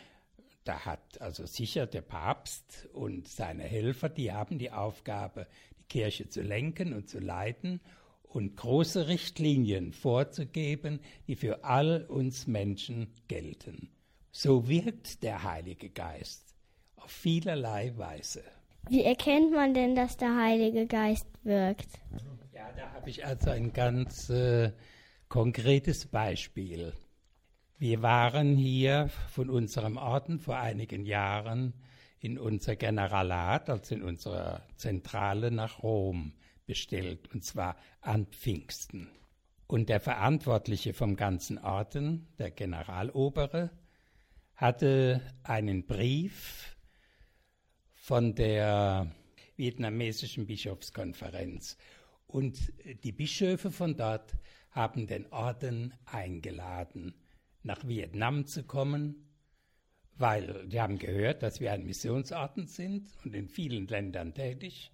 da 0.64 0.86
hat 0.86 1.22
also 1.22 1.46
sicher 1.46 1.86
der 1.86 2.02
Papst 2.02 2.90
und 2.92 3.28
seine 3.28 3.64
Helfer, 3.64 4.10
die 4.10 4.32
haben 4.32 4.58
die 4.58 4.72
Aufgabe, 4.72 5.48
die 5.78 5.84
Kirche 5.84 6.28
zu 6.28 6.42
lenken 6.42 6.94
und 6.94 7.08
zu 7.08 7.20
leiten 7.20 7.82
und 8.24 8.58
große 8.58 9.08
Richtlinien 9.08 9.94
vorzugeben, 9.94 11.00
die 11.28 11.36
für 11.36 11.64
all 11.64 12.06
uns 12.06 12.48
Menschen 12.48 13.14
gelten. 13.28 13.92
So 14.32 14.68
wirkt 14.68 15.22
der 15.22 15.44
Heilige 15.44 15.92
Geist 15.92 16.56
auf 16.96 17.12
vielerlei 17.12 17.96
Weise. 17.96 18.44
Wie 18.90 19.04
erkennt 19.04 19.52
man 19.52 19.76
denn, 19.76 19.94
dass 19.94 20.18
der 20.18 20.36
Heilige 20.36 20.88
Geist 20.88 21.28
wirkt? 21.44 21.88
Ja, 22.64 22.72
da 22.78 22.94
habe 22.94 23.10
ich 23.10 23.26
also 23.26 23.50
ein 23.50 23.74
ganz 23.74 24.30
äh, 24.30 24.72
konkretes 25.28 26.06
Beispiel. 26.06 26.94
Wir 27.78 28.02
waren 28.02 28.56
hier 28.56 29.10
von 29.32 29.50
unserem 29.50 29.98
Orden 29.98 30.40
vor 30.40 30.58
einigen 30.58 31.06
Jahren 31.06 31.74
in 32.20 32.40
unser 32.40 32.78
Generalat, 32.78 33.70
also 33.70 33.96
in 33.96 34.02
unserer 34.02 34.62
Zentrale 34.78 35.52
nach 35.52 35.84
Rom 35.84 36.32
bestellt, 36.66 37.34
und 37.34 37.44
zwar 37.44 37.76
an 38.00 38.28
Pfingsten. 38.28 39.10
Und 39.68 39.90
der 39.90 40.00
Verantwortliche 40.00 40.94
vom 40.94 41.18
ganzen 41.18 41.58
Orden, 41.58 42.28
der 42.40 42.52
Generalobere, 42.52 43.72
hatte 44.56 45.22
einen 45.44 45.86
Brief 45.86 46.78
von 47.94 48.36
der 48.36 49.12
vietnamesischen 49.58 50.46
Bischofskonferenz. 50.46 51.78
Und 52.34 52.74
die 53.04 53.12
Bischöfe 53.12 53.70
von 53.70 53.96
dort 53.96 54.36
haben 54.72 55.06
den 55.06 55.32
Orden 55.32 55.94
eingeladen, 56.04 57.14
nach 57.62 57.88
Vietnam 57.88 58.48
zu 58.48 58.64
kommen, 58.64 59.30
weil 60.16 60.68
die 60.68 60.82
haben 60.82 60.98
gehört, 60.98 61.44
dass 61.44 61.60
wir 61.60 61.72
ein 61.72 61.86
Missionsorden 61.86 62.66
sind 62.66 63.08
und 63.24 63.36
in 63.36 63.50
vielen 63.50 63.86
Ländern 63.86 64.34
tätig, 64.34 64.92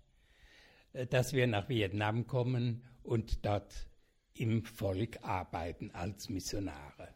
äh, 0.92 1.08
dass 1.08 1.32
wir 1.32 1.48
nach 1.48 1.70
Vietnam 1.70 2.28
kommen 2.28 2.84
und 3.04 3.46
dort 3.46 3.88
im 4.34 4.66
Volk 4.66 5.24
arbeiten 5.24 5.92
als 5.92 6.28
Missionare. 6.28 7.16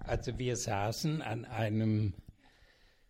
Also 0.00 0.38
wir 0.38 0.56
saßen 0.56 1.22
an 1.22 1.46
einem 1.46 2.12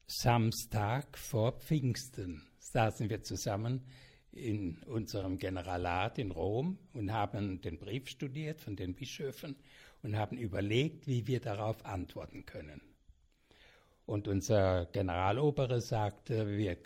Samstag 0.07 1.19
vor 1.19 1.59
Pfingsten, 1.59 2.47
saßen 2.61 3.11
wir 3.11 3.25
zusammen 3.25 3.85
in 4.33 4.79
unserem 4.85 5.39
Generalat 5.39 6.19
in 6.19 6.31
Rom 6.31 6.79
und 6.95 7.13
haben 7.13 7.61
den 7.61 7.79
Brief 7.79 8.09
studiert 8.09 8.61
von 8.61 8.77
den 8.77 8.95
Bischöfen 8.95 9.57
und 10.03 10.17
haben 10.17 10.39
überlegt, 10.39 11.07
wie 11.07 11.27
wir 11.27 11.41
darauf 11.41 11.85
antworten 11.85 12.45
können. 12.47 12.81
Und 14.07 14.29
unser 14.29 14.87
Generalobere 14.87 15.81
sagte, 15.81 16.57
wir 16.57 16.77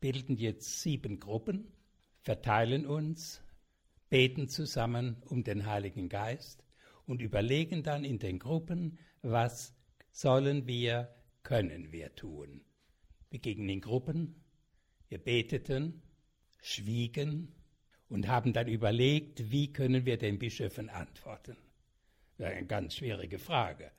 bilden 0.00 0.36
jetzt 0.36 0.82
sieben 0.82 1.20
Gruppen, 1.20 1.72
verteilen 2.20 2.86
uns, 2.86 3.40
beten 4.08 4.48
zusammen 4.48 5.22
um 5.26 5.42
den 5.42 5.66
Heiligen 5.66 6.08
Geist 6.08 6.64
und 7.06 7.22
überlegen 7.22 7.82
dann 7.82 8.04
in 8.04 8.18
den 8.18 8.38
Gruppen, 8.38 8.98
was 9.22 9.74
sollen 10.10 10.66
wir, 10.66 11.14
können 11.42 11.92
wir 11.92 12.14
tun. 12.14 12.62
Wir 13.30 13.38
gingen 13.38 13.68
in 13.68 13.80
Gruppen, 13.80 14.44
wir 15.08 15.18
beteten, 15.18 16.02
schwiegen 16.60 17.52
und 18.08 18.28
haben 18.28 18.52
dann 18.52 18.68
überlegt, 18.68 19.50
wie 19.50 19.72
können 19.72 20.06
wir 20.06 20.16
den 20.16 20.38
Bischöfen 20.38 20.88
antworten. 20.88 21.56
Das 22.38 22.52
eine 22.52 22.66
ganz 22.66 22.96
schwierige 22.96 23.38
Frage. 23.38 23.90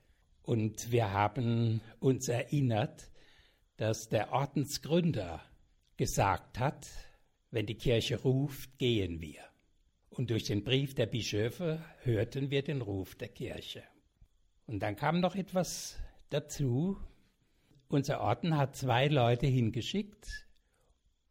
Und 0.43 0.91
wir 0.91 1.12
haben 1.12 1.82
uns 2.00 2.30
erinnert, 2.30 3.10
dass 3.78 4.10
der 4.10 4.32
Ordensgründer 4.32 5.43
gesagt 5.98 6.60
hat, 6.60 6.88
wenn 7.52 7.65
die 7.65 7.76
Kirche 7.76 8.22
ruft, 8.22 8.78
gehen 8.78 9.22
wir. 9.22 9.41
Und 10.10 10.30
durch 10.30 10.46
den 10.46 10.63
Brief 10.63 10.96
der 10.96 11.06
Bischöfe 11.06 11.84
hörten 12.04 12.50
wir 12.50 12.63
den 12.63 12.82
Ruf 12.82 13.15
der 13.15 13.28
Kirche. 13.30 13.84
Und 14.65 14.80
dann 14.80 14.96
kam 14.96 15.20
noch 15.20 15.36
etwas 15.36 15.98
dazu. 16.30 16.98
Unser 17.88 18.22
Orden 18.22 18.58
hat 18.58 18.76
zwei 18.76 19.08
Leute 19.08 19.48
hingeschickt, 19.48 20.47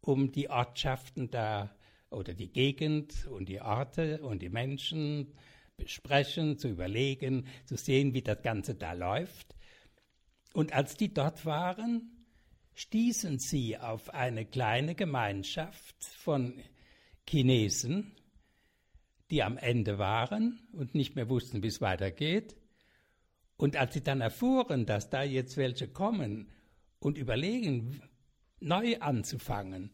um 0.07 0.31
die 0.31 0.49
Ortschaften 0.49 1.29
da 1.29 1.75
oder 2.09 2.33
die 2.33 2.51
Gegend 2.51 3.27
und 3.27 3.49
die 3.49 3.61
Orte 3.61 4.21
und 4.21 4.41
die 4.41 4.49
Menschen 4.49 5.33
besprechen, 5.75 6.57
zu 6.57 6.69
überlegen, 6.69 7.47
zu 7.65 7.75
sehen, 7.75 8.13
wie 8.13 8.21
das 8.21 8.41
Ganze 8.41 8.75
da 8.75 8.93
läuft. 8.93 9.55
Und 10.53 10.73
als 10.73 10.95
die 10.95 11.13
dort 11.13 11.45
waren, 11.45 12.25
stießen 12.73 13.39
sie 13.39 13.77
auf 13.77 14.13
eine 14.13 14.45
kleine 14.45 14.95
Gemeinschaft 14.95 16.03
von 16.03 16.59
Chinesen, 17.29 18.15
die 19.29 19.43
am 19.43 19.57
Ende 19.57 19.97
waren 19.97 20.59
und 20.71 20.95
nicht 20.95 21.15
mehr 21.15 21.29
wussten, 21.29 21.61
wie 21.63 21.67
es 21.67 21.81
weitergeht. 21.81 22.55
Und 23.57 23.75
als 23.75 23.93
sie 23.93 24.01
dann 24.01 24.21
erfuhren, 24.21 24.85
dass 24.85 25.09
da 25.09 25.23
jetzt 25.23 25.57
welche 25.57 25.87
kommen 25.87 26.49
und 26.99 27.17
überlegen, 27.17 28.01
neu 28.59 28.97
anzufangen, 28.99 29.91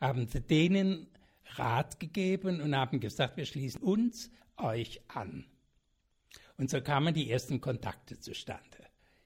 haben 0.00 0.26
sie 0.26 0.40
denen 0.40 1.08
Rat 1.56 1.98
gegeben 1.98 2.60
und 2.60 2.76
haben 2.76 3.00
gesagt, 3.00 3.36
wir 3.36 3.46
schließen 3.46 3.82
uns 3.82 4.30
euch 4.56 5.00
an. 5.08 5.44
Und 6.56 6.70
so 6.70 6.80
kamen 6.80 7.14
die 7.14 7.30
ersten 7.30 7.60
Kontakte 7.60 8.18
zustande. 8.18 8.78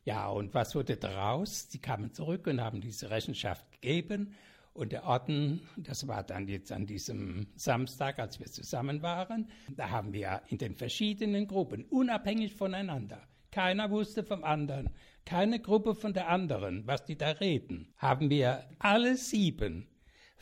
Ja, 0.04 0.28
und 0.28 0.52
was 0.54 0.74
wurde 0.74 0.96
daraus? 0.96 1.70
Sie 1.70 1.78
kamen 1.78 2.12
zurück 2.12 2.46
und 2.46 2.60
haben 2.60 2.80
diese 2.80 3.10
Rechenschaft 3.10 3.70
gegeben. 3.72 4.34
Und 4.74 4.92
der 4.92 5.04
Orden, 5.04 5.60
das 5.76 6.08
war 6.08 6.22
dann 6.22 6.48
jetzt 6.48 6.72
an 6.72 6.86
diesem 6.86 7.46
Samstag, 7.56 8.18
als 8.18 8.40
wir 8.40 8.46
zusammen 8.46 9.02
waren, 9.02 9.48
da 9.76 9.90
haben 9.90 10.12
wir 10.12 10.42
in 10.48 10.58
den 10.58 10.74
verschiedenen 10.74 11.46
Gruppen, 11.46 11.84
unabhängig 11.84 12.54
voneinander, 12.54 13.22
keiner 13.50 13.90
wusste 13.90 14.24
vom 14.24 14.44
anderen, 14.44 14.88
keine 15.26 15.60
Gruppe 15.60 15.94
von 15.94 16.14
der 16.14 16.28
anderen, 16.28 16.86
was 16.86 17.04
die 17.04 17.16
da 17.16 17.28
reden, 17.32 17.92
haben 17.98 18.30
wir 18.30 18.64
alle 18.78 19.16
sieben 19.16 19.86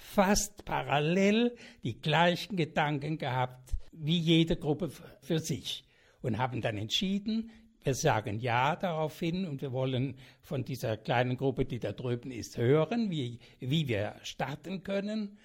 fast 0.01 0.65
parallel 0.65 1.55
die 1.85 2.01
gleichen 2.01 2.57
Gedanken 2.57 3.19
gehabt 3.19 3.75
wie 3.93 4.19
jede 4.19 4.57
Gruppe 4.57 4.91
für 5.21 5.39
sich 5.39 5.85
und 6.23 6.39
haben 6.39 6.61
dann 6.61 6.79
entschieden, 6.79 7.51
wir 7.83 7.95
sagen 7.95 8.41
Ja 8.41 8.77
daraufhin 8.77 9.47
und 9.47 9.63
wir 9.63 9.73
wollen 9.73 10.17
von 10.43 10.65
dieser 10.65 10.97
kleinen 10.97 11.37
Gruppe, 11.37 11.65
die 11.65 11.79
da 11.79 11.93
drüben 11.93 12.31
ist, 12.31 12.57
hören, 12.59 13.11
wie, 13.11 13.39
wie 13.59 13.89
wir 13.89 14.17
starten 14.23 14.83
können. 14.83 15.39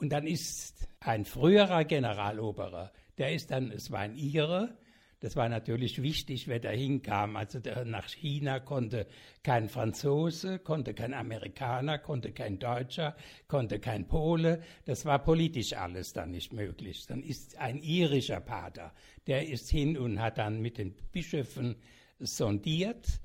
Und 0.00 0.10
dann 0.10 0.26
ist 0.26 0.88
ein 1.00 1.24
früherer 1.24 1.84
Generaloberer, 1.84 2.92
der 3.18 3.32
ist 3.32 3.50
dann, 3.50 3.70
es 3.70 3.90
war 3.90 4.00
ein 4.00 4.14
Ire, 4.14 4.76
das 5.20 5.34
war 5.34 5.48
natürlich 5.48 6.02
wichtig, 6.02 6.46
wer 6.46 6.60
da 6.60 6.68
hinkam. 6.68 7.36
Also 7.36 7.58
nach 7.84 8.08
China 8.08 8.60
konnte 8.60 9.06
kein 9.42 9.68
Franzose, 9.68 10.58
konnte 10.58 10.92
kein 10.92 11.14
Amerikaner, 11.14 11.98
konnte 11.98 12.32
kein 12.32 12.58
Deutscher, 12.58 13.16
konnte 13.48 13.78
kein 13.80 14.06
Pole. 14.06 14.62
Das 14.84 15.06
war 15.06 15.18
politisch 15.18 15.72
alles 15.72 16.12
dann 16.12 16.32
nicht 16.32 16.52
möglich. 16.52 17.06
Dann 17.06 17.22
ist 17.22 17.56
ein 17.56 17.78
irischer 17.78 18.40
Pater, 18.40 18.92
der 19.26 19.48
ist 19.48 19.70
hin 19.70 19.96
und 19.96 20.20
hat 20.20 20.36
dann 20.36 20.60
mit 20.60 20.76
den 20.76 20.94
Bischöfen 21.12 21.76
sondiert. 22.18 23.20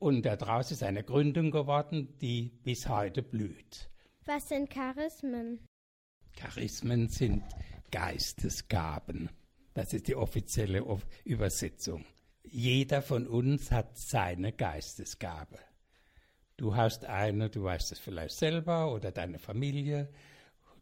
Und 0.00 0.26
daraus 0.26 0.72
ist 0.72 0.82
eine 0.82 1.04
Gründung 1.04 1.52
geworden, 1.52 2.18
die 2.20 2.50
bis 2.64 2.88
heute 2.88 3.22
blüht. 3.22 3.88
Was 4.26 4.48
sind 4.48 4.68
Charismen? 4.68 5.60
Charismen 6.36 7.08
sind 7.08 7.44
Geistesgaben. 7.92 9.30
Das 9.74 9.92
ist 9.92 10.06
die 10.06 10.14
offizielle 10.14 10.84
Übersetzung. 11.24 12.04
Jeder 12.44 13.02
von 13.02 13.26
uns 13.26 13.72
hat 13.72 13.98
seine 13.98 14.52
Geistesgabe. 14.52 15.58
Du 16.56 16.76
hast 16.76 17.04
eine, 17.04 17.50
du 17.50 17.64
weißt 17.64 17.90
es 17.90 17.98
vielleicht 17.98 18.36
selber 18.36 18.92
oder 18.94 19.10
deine 19.10 19.40
Familie, 19.40 20.08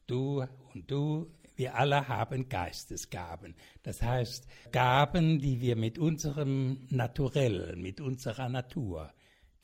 du 0.06 0.44
und 0.74 0.90
du, 0.90 1.32
wir 1.56 1.74
alle 1.76 2.08
haben 2.08 2.50
Geistesgaben. 2.50 3.54
Das 3.82 4.02
heißt, 4.02 4.46
Gaben, 4.72 5.38
die 5.38 5.62
wir 5.62 5.76
mit 5.76 5.98
unserem 5.98 6.86
Naturell, 6.90 7.76
mit 7.76 8.02
unserer 8.02 8.50
Natur, 8.50 9.10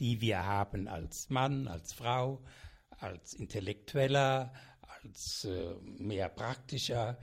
die 0.00 0.22
wir 0.22 0.46
haben 0.46 0.88
als 0.88 1.28
Mann, 1.28 1.68
als 1.68 1.92
Frau, 1.92 2.42
als 2.90 3.34
Intellektueller, 3.34 4.54
als 4.80 5.44
äh, 5.44 5.74
mehr 5.98 6.30
praktischer, 6.30 7.18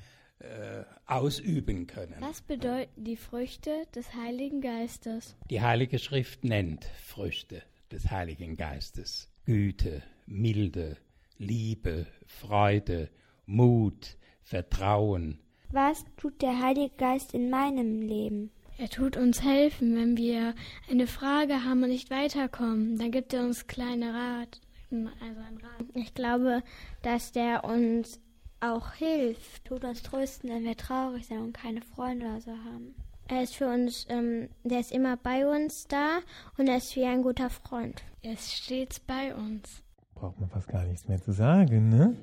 äh, 0.46 0.84
ausüben 1.06 1.88
können. 1.88 2.16
Was 2.20 2.42
bedeuten 2.42 3.04
die 3.04 3.18
Früchte 3.18 3.72
des 3.96 4.14
Heiligen 4.14 4.62
Geistes? 4.62 5.36
Die 5.50 5.62
Heilige 5.62 6.00
Schrift 6.00 6.44
nennt 6.44 6.86
Früchte 6.86 7.64
des 7.92 8.12
Heiligen 8.12 8.56
Geistes. 8.56 9.30
Güte, 9.46 10.02
Milde, 10.26 10.98
Liebe, 11.38 12.08
Freude, 12.26 13.10
Mut, 13.46 14.18
Vertrauen. 14.42 15.40
Was 15.72 16.06
tut 16.18 16.42
der 16.42 16.62
Heilige 16.62 16.96
Geist 16.96 17.34
in 17.34 17.50
meinem 17.50 18.02
Leben? 18.02 18.52
Er 18.78 18.90
tut 18.90 19.16
uns 19.16 19.42
helfen, 19.42 19.96
wenn 19.96 20.18
wir 20.18 20.54
eine 20.90 21.08
Frage 21.08 21.64
haben 21.64 21.84
und 21.84 21.90
nicht 21.90 22.10
weiterkommen. 22.10 22.98
Dann 22.98 23.12
gibt 23.12 23.34
er 23.34 23.44
uns 23.44 23.68
kleine 23.68 24.14
Rat, 24.14 24.60
also 24.92 25.40
einen 25.40 25.58
Rat. 25.58 25.86
Ich 25.94 26.14
glaube, 26.14 26.62
dass 27.02 27.32
der 27.32 27.64
uns 27.64 28.20
auch 28.60 28.94
hilft. 28.94 29.66
Tut 29.66 29.84
uns 29.84 30.04
trösten, 30.04 30.50
wenn 30.50 30.64
wir 30.64 30.78
traurig 30.78 31.28
sind 31.28 31.40
und 31.40 31.54
keine 31.54 31.82
Freunde 31.82 32.26
oder 32.26 32.42
so 32.42 32.52
haben. 32.52 32.96
Er 33.28 33.42
ist 33.42 33.56
für 33.56 33.68
uns, 33.68 34.06
ähm, 34.10 34.50
der 34.64 34.80
ist 34.80 34.92
immer 34.92 35.18
bei 35.18 35.48
uns 35.48 35.86
da 35.88 36.20
und 36.58 36.68
er 36.68 36.78
ist 36.78 36.96
wie 36.96 37.06
ein 37.06 37.24
guter 37.24 37.50
Freund. 37.50 38.04
Er 38.22 38.34
ist 38.34 38.52
stets 38.52 39.00
bei 39.00 39.34
uns. 39.34 39.82
Braucht 40.14 40.40
man 40.40 40.50
fast 40.50 40.68
gar 40.68 40.86
nichts 40.86 41.08
mehr 41.08 41.22
zu 41.22 41.32
sagen, 41.32 41.90
ne? 41.90 42.16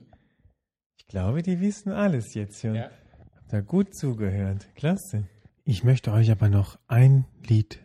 Ich 0.97 1.09
glaube, 1.09 1.43
die 1.43 1.61
wissen 1.61 1.91
alles 1.91 2.35
jetzt 2.35 2.65
und 2.65 2.77
ja. 2.77 2.91
habt 3.35 3.53
da 3.53 3.61
gut 3.61 3.95
zugehört. 3.95 4.69
Klasse. 4.77 5.27
Ich 5.65 5.85
möchte 5.85 6.13
euch 6.13 6.31
aber 6.31 6.49
noch 6.49 6.79
ein 6.87 7.25
Lied 7.47 7.81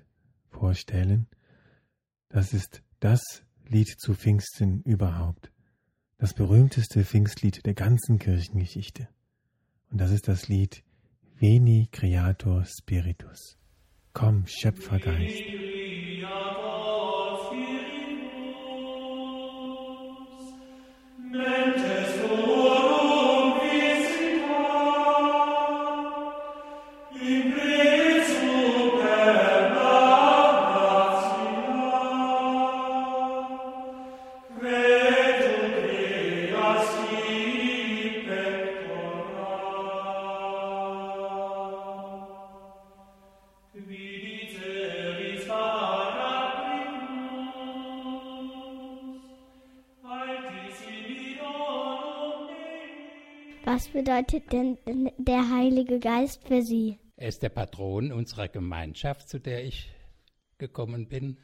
vorstellen. 0.50 1.28
Das 2.30 2.54
ist 2.54 2.84
das 3.00 3.44
Lied 3.68 4.00
zu 4.00 4.14
Pfingsten 4.14 4.82
überhaupt 4.84 5.52
das 6.18 6.34
berühmteste 6.34 7.04
Pfingstlied 7.04 7.66
der 7.66 7.74
ganzen 7.74 8.18
Kirchengeschichte. 8.20 9.08
Und 9.92 10.02
das 10.02 10.12
ist 10.12 10.28
das 10.28 10.48
Lied 10.48 10.84
Veni 11.40 11.88
Creator 11.92 12.66
Spiritus. 12.66 13.58
Komm, 14.14 14.46
Schöpfergeist. 14.48 15.44
Bedeutet 54.08 54.54
denn 54.54 54.78
der 55.18 55.50
Heilige 55.50 56.00
Geist 56.00 56.48
für 56.48 56.62
Sie? 56.62 56.98
Er 57.18 57.28
ist 57.28 57.44
der 57.44 57.50
Patron 57.50 58.14
unserer 58.14 58.48
Gemeinschaft, 58.48 59.28
zu 59.28 59.38
der 59.38 59.66
ich 59.66 59.92
gekommen 60.58 61.10
bin. 61.10 61.38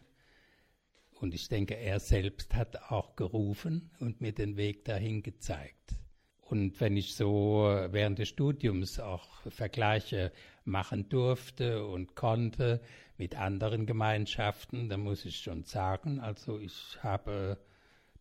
Und 1.19 1.34
ich 1.34 1.49
denke, 1.49 1.76
er 1.76 1.99
selbst 1.99 2.56
hat 2.56 2.89
auch 2.89 3.17
gerufen 3.17 3.91
und 3.99 4.21
mir 4.21 4.32
den 4.32 4.56
Weg 4.56 4.86
dahin 4.86 5.23
gezeigt. 5.23 5.97
Und 6.39 6.80
wenn 6.80 6.95
ich 6.95 7.15
so 7.15 7.65
während 7.91 8.19
des 8.19 8.30
Studiums 8.30 8.97
auch 8.97 9.28
Vergleiche 9.49 10.32
machen 10.63 11.10
durfte 11.10 11.86
und 11.86 12.15
konnte 12.15 12.80
mit 13.17 13.38
anderen 13.38 13.86
Gemeinschaften, 13.86 14.88
dann 14.88 15.02
muss 15.02 15.26
ich 15.26 15.36
schon 15.36 15.65
sagen, 15.65 16.21
also 16.21 16.60
ich 16.60 16.97
habe 17.04 17.58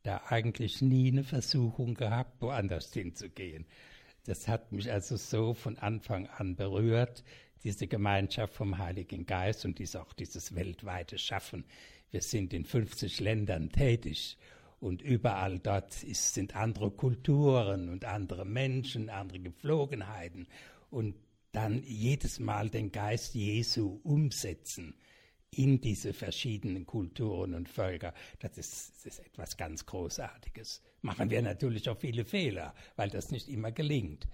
da 0.03 0.21
eigentlich 0.27 0.83
nie 0.83 1.13
eine 1.13 1.23
Versuchung 1.23 1.95
gehabt, 1.95 2.43
woanders 2.43 2.93
hinzugehen. 2.93 3.67
Das 4.25 4.47
hat 4.47 4.71
mich 4.73 4.91
also 4.91 5.17
so 5.17 5.55
von 5.55 5.79
Anfang 5.79 6.29
an 6.29 6.55
berührt, 6.55 7.25
diese 7.65 7.87
Gemeinschaft 7.87 8.55
vom 8.55 8.79
Heiligen 8.79 9.27
Geist 9.27 9.65
und 9.65 9.79
dies 9.79 9.97
auch 9.97 10.13
dieses 10.13 10.55
weltweite 10.55 11.19
Schaffen. 11.19 11.65
Wir 12.11 12.23
sind 12.23 12.53
in 12.53 12.65
50 12.65 13.21
Ländern 13.21 13.71
tätig 13.71 14.37
und 14.81 15.03
überall 15.03 15.59
dort 15.59 16.03
ist, 16.03 16.35
sind 16.35 16.55
andere 16.57 16.91
Kulturen 16.91 17.89
und 17.89 18.05
andere 18.05 18.45
Menschen, 18.45 19.11
andere 19.11 19.41
Gepflogenheiten 19.41 20.47
und 20.91 21.17
dann 21.53 21.83
jedes 21.83 22.39
Mal 22.39 22.71
den 22.71 22.93
Geist 22.93 23.35
Jesu 23.35 24.01
umsetzen 24.03 24.95
in 25.55 25.81
diese 25.81 26.13
verschiedenen 26.15 26.87
Kulturen 26.87 27.55
und 27.55 27.69
Völker. 27.69 28.15
Das 28.41 28.57
ist, 28.57 28.97
das 28.97 29.07
ist 29.07 29.27
etwas 29.27 29.57
ganz 29.57 29.87
Großartiges. 29.87 30.83
Machen 31.03 31.31
wir 31.31 31.43
natürlich 31.43 31.89
auch 31.89 31.99
viele 31.99 32.25
Fehler, 32.25 32.75
weil 32.97 33.11
das 33.11 33.31
nicht 33.31 33.49
immer 33.49 33.71
gelingt. 33.71 34.27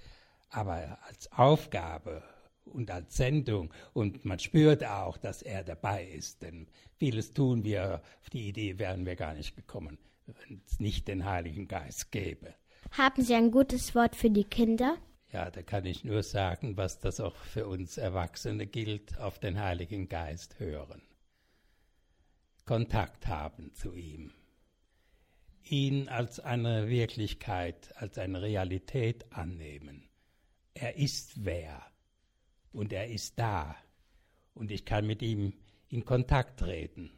Aber 0.50 0.98
als 1.06 1.30
Aufgabe 1.32 2.22
und 2.64 2.90
als 2.90 3.16
Sendung 3.16 3.72
und 3.92 4.24
man 4.24 4.38
spürt 4.38 4.84
auch, 4.84 5.16
dass 5.16 5.42
er 5.42 5.64
dabei 5.64 6.04
ist, 6.04 6.42
denn 6.42 6.68
vieles 6.96 7.32
tun 7.32 7.64
wir, 7.64 8.02
auf 8.22 8.30
die 8.30 8.48
Idee 8.48 8.78
wären 8.78 9.04
wir 9.04 9.16
gar 9.16 9.34
nicht 9.34 9.56
gekommen, 9.56 9.98
wenn 10.26 10.62
es 10.66 10.78
nicht 10.78 11.08
den 11.08 11.24
Heiligen 11.24 11.66
Geist 11.66 12.12
gäbe. 12.12 12.54
Haben 12.92 13.22
Sie 13.22 13.34
ein 13.34 13.50
gutes 13.50 13.94
Wort 13.94 14.14
für 14.14 14.30
die 14.30 14.44
Kinder? 14.44 14.96
Ja, 15.30 15.50
da 15.50 15.62
kann 15.62 15.84
ich 15.84 16.04
nur 16.04 16.22
sagen, 16.22 16.76
was 16.76 17.00
das 17.00 17.20
auch 17.20 17.36
für 17.36 17.66
uns 17.66 17.98
Erwachsene 17.98 18.66
gilt, 18.66 19.18
auf 19.18 19.38
den 19.38 19.60
Heiligen 19.60 20.08
Geist 20.08 20.58
hören. 20.58 21.02
Kontakt 22.64 23.26
haben 23.26 23.74
zu 23.74 23.94
ihm. 23.94 24.32
Ihn 25.64 26.08
als 26.08 26.40
eine 26.40 26.88
Wirklichkeit, 26.88 27.94
als 27.96 28.16
eine 28.16 28.40
Realität 28.40 29.30
annehmen. 29.32 30.08
Er 30.72 30.96
ist 30.96 31.44
wer 31.44 31.84
und 32.72 32.92
er 32.92 33.08
ist 33.08 33.38
da 33.38 33.76
und 34.54 34.70
ich 34.70 34.86
kann 34.86 35.06
mit 35.06 35.20
ihm 35.22 35.52
in 35.88 36.04
Kontakt 36.04 36.60
treten. 36.60 37.10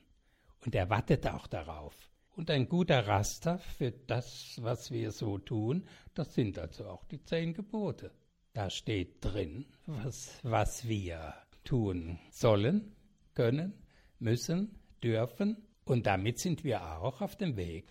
Und 0.65 0.75
er 0.75 0.91
wartet 0.91 1.27
auch 1.27 1.47
darauf. 1.47 2.10
Und 2.41 2.51
ein 2.51 2.71
guter 2.71 3.07
Raster 3.07 3.59
für 3.59 3.91
das, 3.91 4.57
was 4.63 4.91
wir 4.91 5.13
so 5.13 5.37
tun, 5.37 5.87
das 6.15 6.33
sind 6.33 6.59
also 6.59 6.87
auch 6.87 7.05
die 7.05 7.23
zehn 7.23 7.53
Gebote. 7.53 8.13
Da 8.55 8.71
steht 8.71 9.23
drin, 9.23 9.67
was, 9.85 10.39
was 10.43 10.89
wir 10.89 11.35
tun 11.65 12.19
sollen, 12.31 12.97
können, 13.35 13.75
müssen, 14.21 14.75
dürfen. 15.05 15.59
Und 15.85 16.07
damit 16.07 16.39
sind 16.39 16.65
wir 16.65 16.83
auch 16.83 17.21
auf 17.21 17.37
dem 17.37 17.59
Weg 17.59 17.85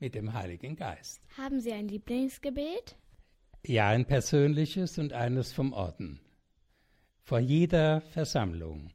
mit 0.00 0.16
dem 0.16 0.32
Heiligen 0.32 0.74
Geist. 0.74 1.22
Haben 1.36 1.60
Sie 1.60 1.72
ein 1.72 1.86
Lieblingsgebet? 1.86 2.96
Ja, 3.64 3.90
ein 3.90 4.06
persönliches 4.06 4.98
und 4.98 5.12
eines 5.12 5.52
vom 5.52 5.72
Orden. 5.72 6.18
Vor 7.22 7.38
jeder 7.38 8.00
Versammlung, 8.00 8.90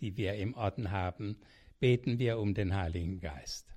die 0.00 0.16
wir 0.16 0.32
im 0.36 0.54
Orden 0.54 0.92
haben, 0.92 1.36
beten 1.78 2.18
wir 2.18 2.38
um 2.38 2.54
den 2.54 2.74
Heiligen 2.74 3.20
Geist. 3.20 3.74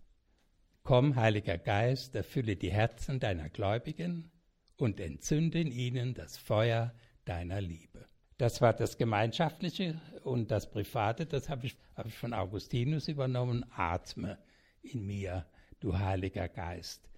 Komm, 0.83 1.15
Heiliger 1.15 1.57
Geist, 1.57 2.15
erfülle 2.15 2.55
die 2.55 2.71
Herzen 2.71 3.19
deiner 3.19 3.49
Gläubigen 3.49 4.31
und 4.77 4.99
entzünde 4.99 5.59
in 5.59 5.71
ihnen 5.71 6.13
das 6.13 6.37
Feuer 6.37 6.93
deiner 7.25 7.61
Liebe. 7.61 8.07
Das 8.37 8.61
war 8.61 8.73
das 8.73 8.97
Gemeinschaftliche 8.97 9.99
und 10.23 10.49
das 10.49 10.71
Private, 10.71 11.25
das 11.25 11.49
habe 11.49 11.65
ich, 11.65 11.77
hab 11.95 12.07
ich 12.07 12.17
von 12.17 12.33
Augustinus 12.33 13.09
übernommen. 13.09 13.65
Atme 13.75 14.39
in 14.81 15.05
mir, 15.05 15.45
du 15.81 15.99
Heiliger 15.99 16.47
Geist, 16.47 17.09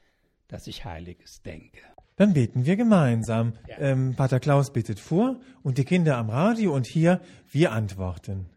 dass 0.48 0.66
ich 0.68 0.84
Heiliges 0.84 1.44
denke. 1.44 1.82
Dann 2.16 2.34
beten 2.34 2.66
wir 2.66 2.76
gemeinsam. 2.76 3.54
Ja. 3.68 3.80
Ähm, 3.80 4.16
Pater 4.16 4.40
Klaus 4.40 4.74
betet 4.74 5.00
vor 5.00 5.40
und 5.64 5.78
die 5.78 5.86
Kinder 5.86 6.18
am 6.18 6.30
Radio 6.30 6.74
und 6.76 6.88
hier, 6.88 7.22
wir 7.52 7.72
antworten. 7.72 8.50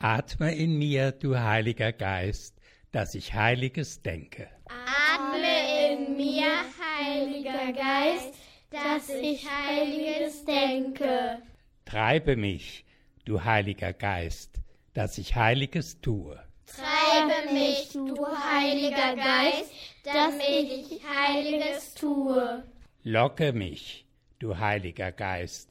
Atme 0.00 0.54
in 0.54 0.78
mir, 0.78 1.10
du 1.10 1.36
Heiliger 1.36 1.90
Geist, 1.90 2.54
dass 2.92 3.16
ich 3.16 3.34
Heiliges 3.34 4.00
denke. 4.00 4.48
Atme 4.68 5.92
in 5.92 6.16
mir, 6.16 6.46
Heiliger 6.78 7.72
Geist, 7.72 8.34
dass 8.70 9.08
ich 9.08 9.44
Heiliges 9.50 10.44
denke. 10.44 11.42
Treibe 11.84 12.36
mich, 12.36 12.84
du 13.24 13.42
Heiliger 13.42 13.92
Geist, 13.92 14.60
dass 14.94 15.18
ich 15.18 15.34
Heiliges 15.34 16.00
tue. 16.00 16.40
Treibe 16.66 17.52
mich, 17.52 17.90
du 17.92 18.24
Heiliger 18.24 19.16
Geist, 19.16 19.72
dass 20.04 20.34
ich 20.48 21.00
Heiliges 21.08 21.94
tue. 21.94 22.62
Locke 23.02 23.52
mich, 23.52 24.06
du 24.38 24.58
Heiliger 24.58 25.10
Geist, 25.10 25.70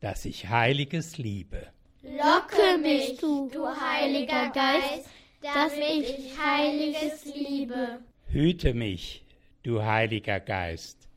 dass 0.00 0.26
ich 0.26 0.50
Heiliges 0.50 1.16
liebe. 1.16 1.72
Locke 2.02 2.78
mich, 2.82 3.16
du, 3.18 3.48
du 3.48 3.64
Heiliger 3.64 4.50
Geist, 4.50 5.08
dass 5.40 5.72
ich 5.74 6.36
Heiliges 6.36 7.24
liebe. 7.32 8.00
Hüte 8.26 8.74
mich, 8.74 9.24
du 9.62 9.84
Heiliger 9.84 10.40
Geist, 10.40 11.08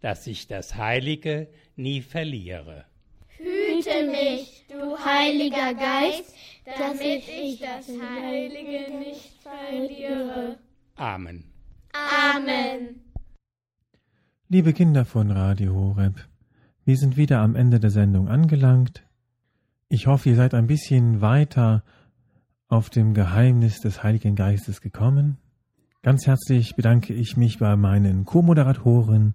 dass 0.00 0.26
ich 0.26 0.48
das 0.48 0.74
Heilige 0.74 1.46
nie 1.76 2.02
verliere. 2.02 2.84
Hüte 3.28 4.08
mich, 4.10 4.64
du 4.68 4.98
Heiliger 4.98 5.74
Geist, 5.74 6.34
damit 6.64 7.22
ich 7.28 7.60
das 7.60 7.88
Heilige 7.88 8.92
nicht 8.98 9.30
verliere. 9.40 10.58
Amen. 10.96 11.44
Amen. 11.92 13.04
Liebe 14.48 14.72
Kinder 14.72 15.04
von 15.04 15.30
Radio 15.30 15.74
Horeb, 15.74 16.26
wir 16.84 16.96
sind 16.96 17.16
wieder 17.16 17.38
am 17.38 17.54
Ende 17.54 17.78
der 17.78 17.90
Sendung 17.90 18.28
angelangt. 18.28 19.04
Ich 19.90 20.06
hoffe, 20.06 20.28
ihr 20.28 20.36
seid 20.36 20.52
ein 20.52 20.66
bisschen 20.66 21.22
weiter 21.22 21.82
auf 22.68 22.90
dem 22.90 23.14
Geheimnis 23.14 23.80
des 23.80 24.02
Heiligen 24.02 24.36
Geistes 24.36 24.82
gekommen. 24.82 25.38
Ganz 26.02 26.26
herzlich 26.26 26.76
bedanke 26.76 27.14
ich 27.14 27.38
mich 27.38 27.58
bei 27.58 27.74
meinen 27.74 28.26
Co-Moderatoren 28.26 29.34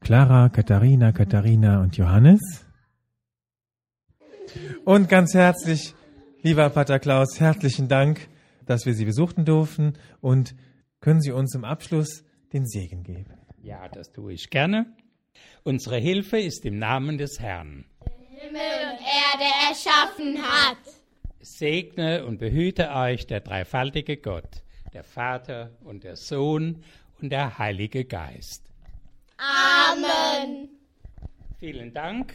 Clara, 0.00 0.48
Katharina, 0.48 1.12
Katharina 1.12 1.82
und 1.82 1.98
Johannes. 1.98 2.40
Und 4.86 5.10
ganz 5.10 5.34
herzlich, 5.34 5.94
lieber 6.40 6.70
Pater 6.70 6.98
Klaus, 6.98 7.38
herzlichen 7.38 7.88
Dank, 7.88 8.28
dass 8.64 8.86
wir 8.86 8.94
Sie 8.94 9.04
besuchten 9.04 9.44
durften 9.44 9.92
und 10.22 10.54
können 11.00 11.20
Sie 11.20 11.32
uns 11.32 11.54
im 11.54 11.64
Abschluss 11.64 12.24
den 12.54 12.66
Segen 12.66 13.02
geben. 13.02 13.34
Ja, 13.60 13.88
das 13.88 14.10
tue 14.10 14.32
ich 14.32 14.48
gerne. 14.48 14.86
Unsere 15.64 15.98
Hilfe 15.98 16.38
ist 16.38 16.64
im 16.64 16.78
Namen 16.78 17.18
des 17.18 17.38
Herrn 17.40 17.84
Himmel 18.42 18.60
und 18.90 18.98
Erde 19.00 19.48
erschaffen 19.68 20.42
hat. 20.42 20.78
Segne 21.40 22.24
und 22.24 22.38
behüte 22.38 22.90
euch 22.90 23.26
der 23.26 23.40
dreifaltige 23.40 24.16
Gott, 24.16 24.62
der 24.92 25.04
Vater 25.04 25.70
und 25.84 26.02
der 26.02 26.16
Sohn 26.16 26.82
und 27.20 27.30
der 27.30 27.58
Heilige 27.58 28.04
Geist. 28.04 28.64
Amen. 29.36 30.68
Vielen 31.60 31.92
Dank, 31.94 32.34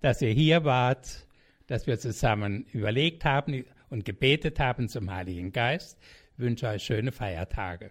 dass 0.00 0.22
ihr 0.22 0.32
hier 0.32 0.64
wart, 0.64 1.26
dass 1.66 1.86
wir 1.86 1.98
zusammen 1.98 2.66
überlegt 2.72 3.24
haben 3.24 3.64
und 3.90 4.04
gebetet 4.04 4.58
haben 4.58 4.88
zum 4.88 5.10
Heiligen 5.10 5.52
Geist. 5.52 5.98
Ich 6.34 6.38
wünsche 6.38 6.66
euch 6.68 6.82
schöne 6.82 7.12
Feiertage. 7.12 7.90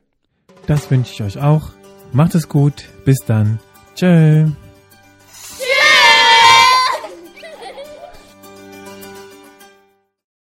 Das 0.65 0.89
wünsche 0.89 1.13
ich 1.13 1.21
euch 1.21 1.37
auch. 1.43 1.71
Macht 2.11 2.33
es 2.33 2.49
gut. 2.49 2.89
Bis 3.05 3.19
dann. 3.25 3.59
Tschö. 3.95 4.49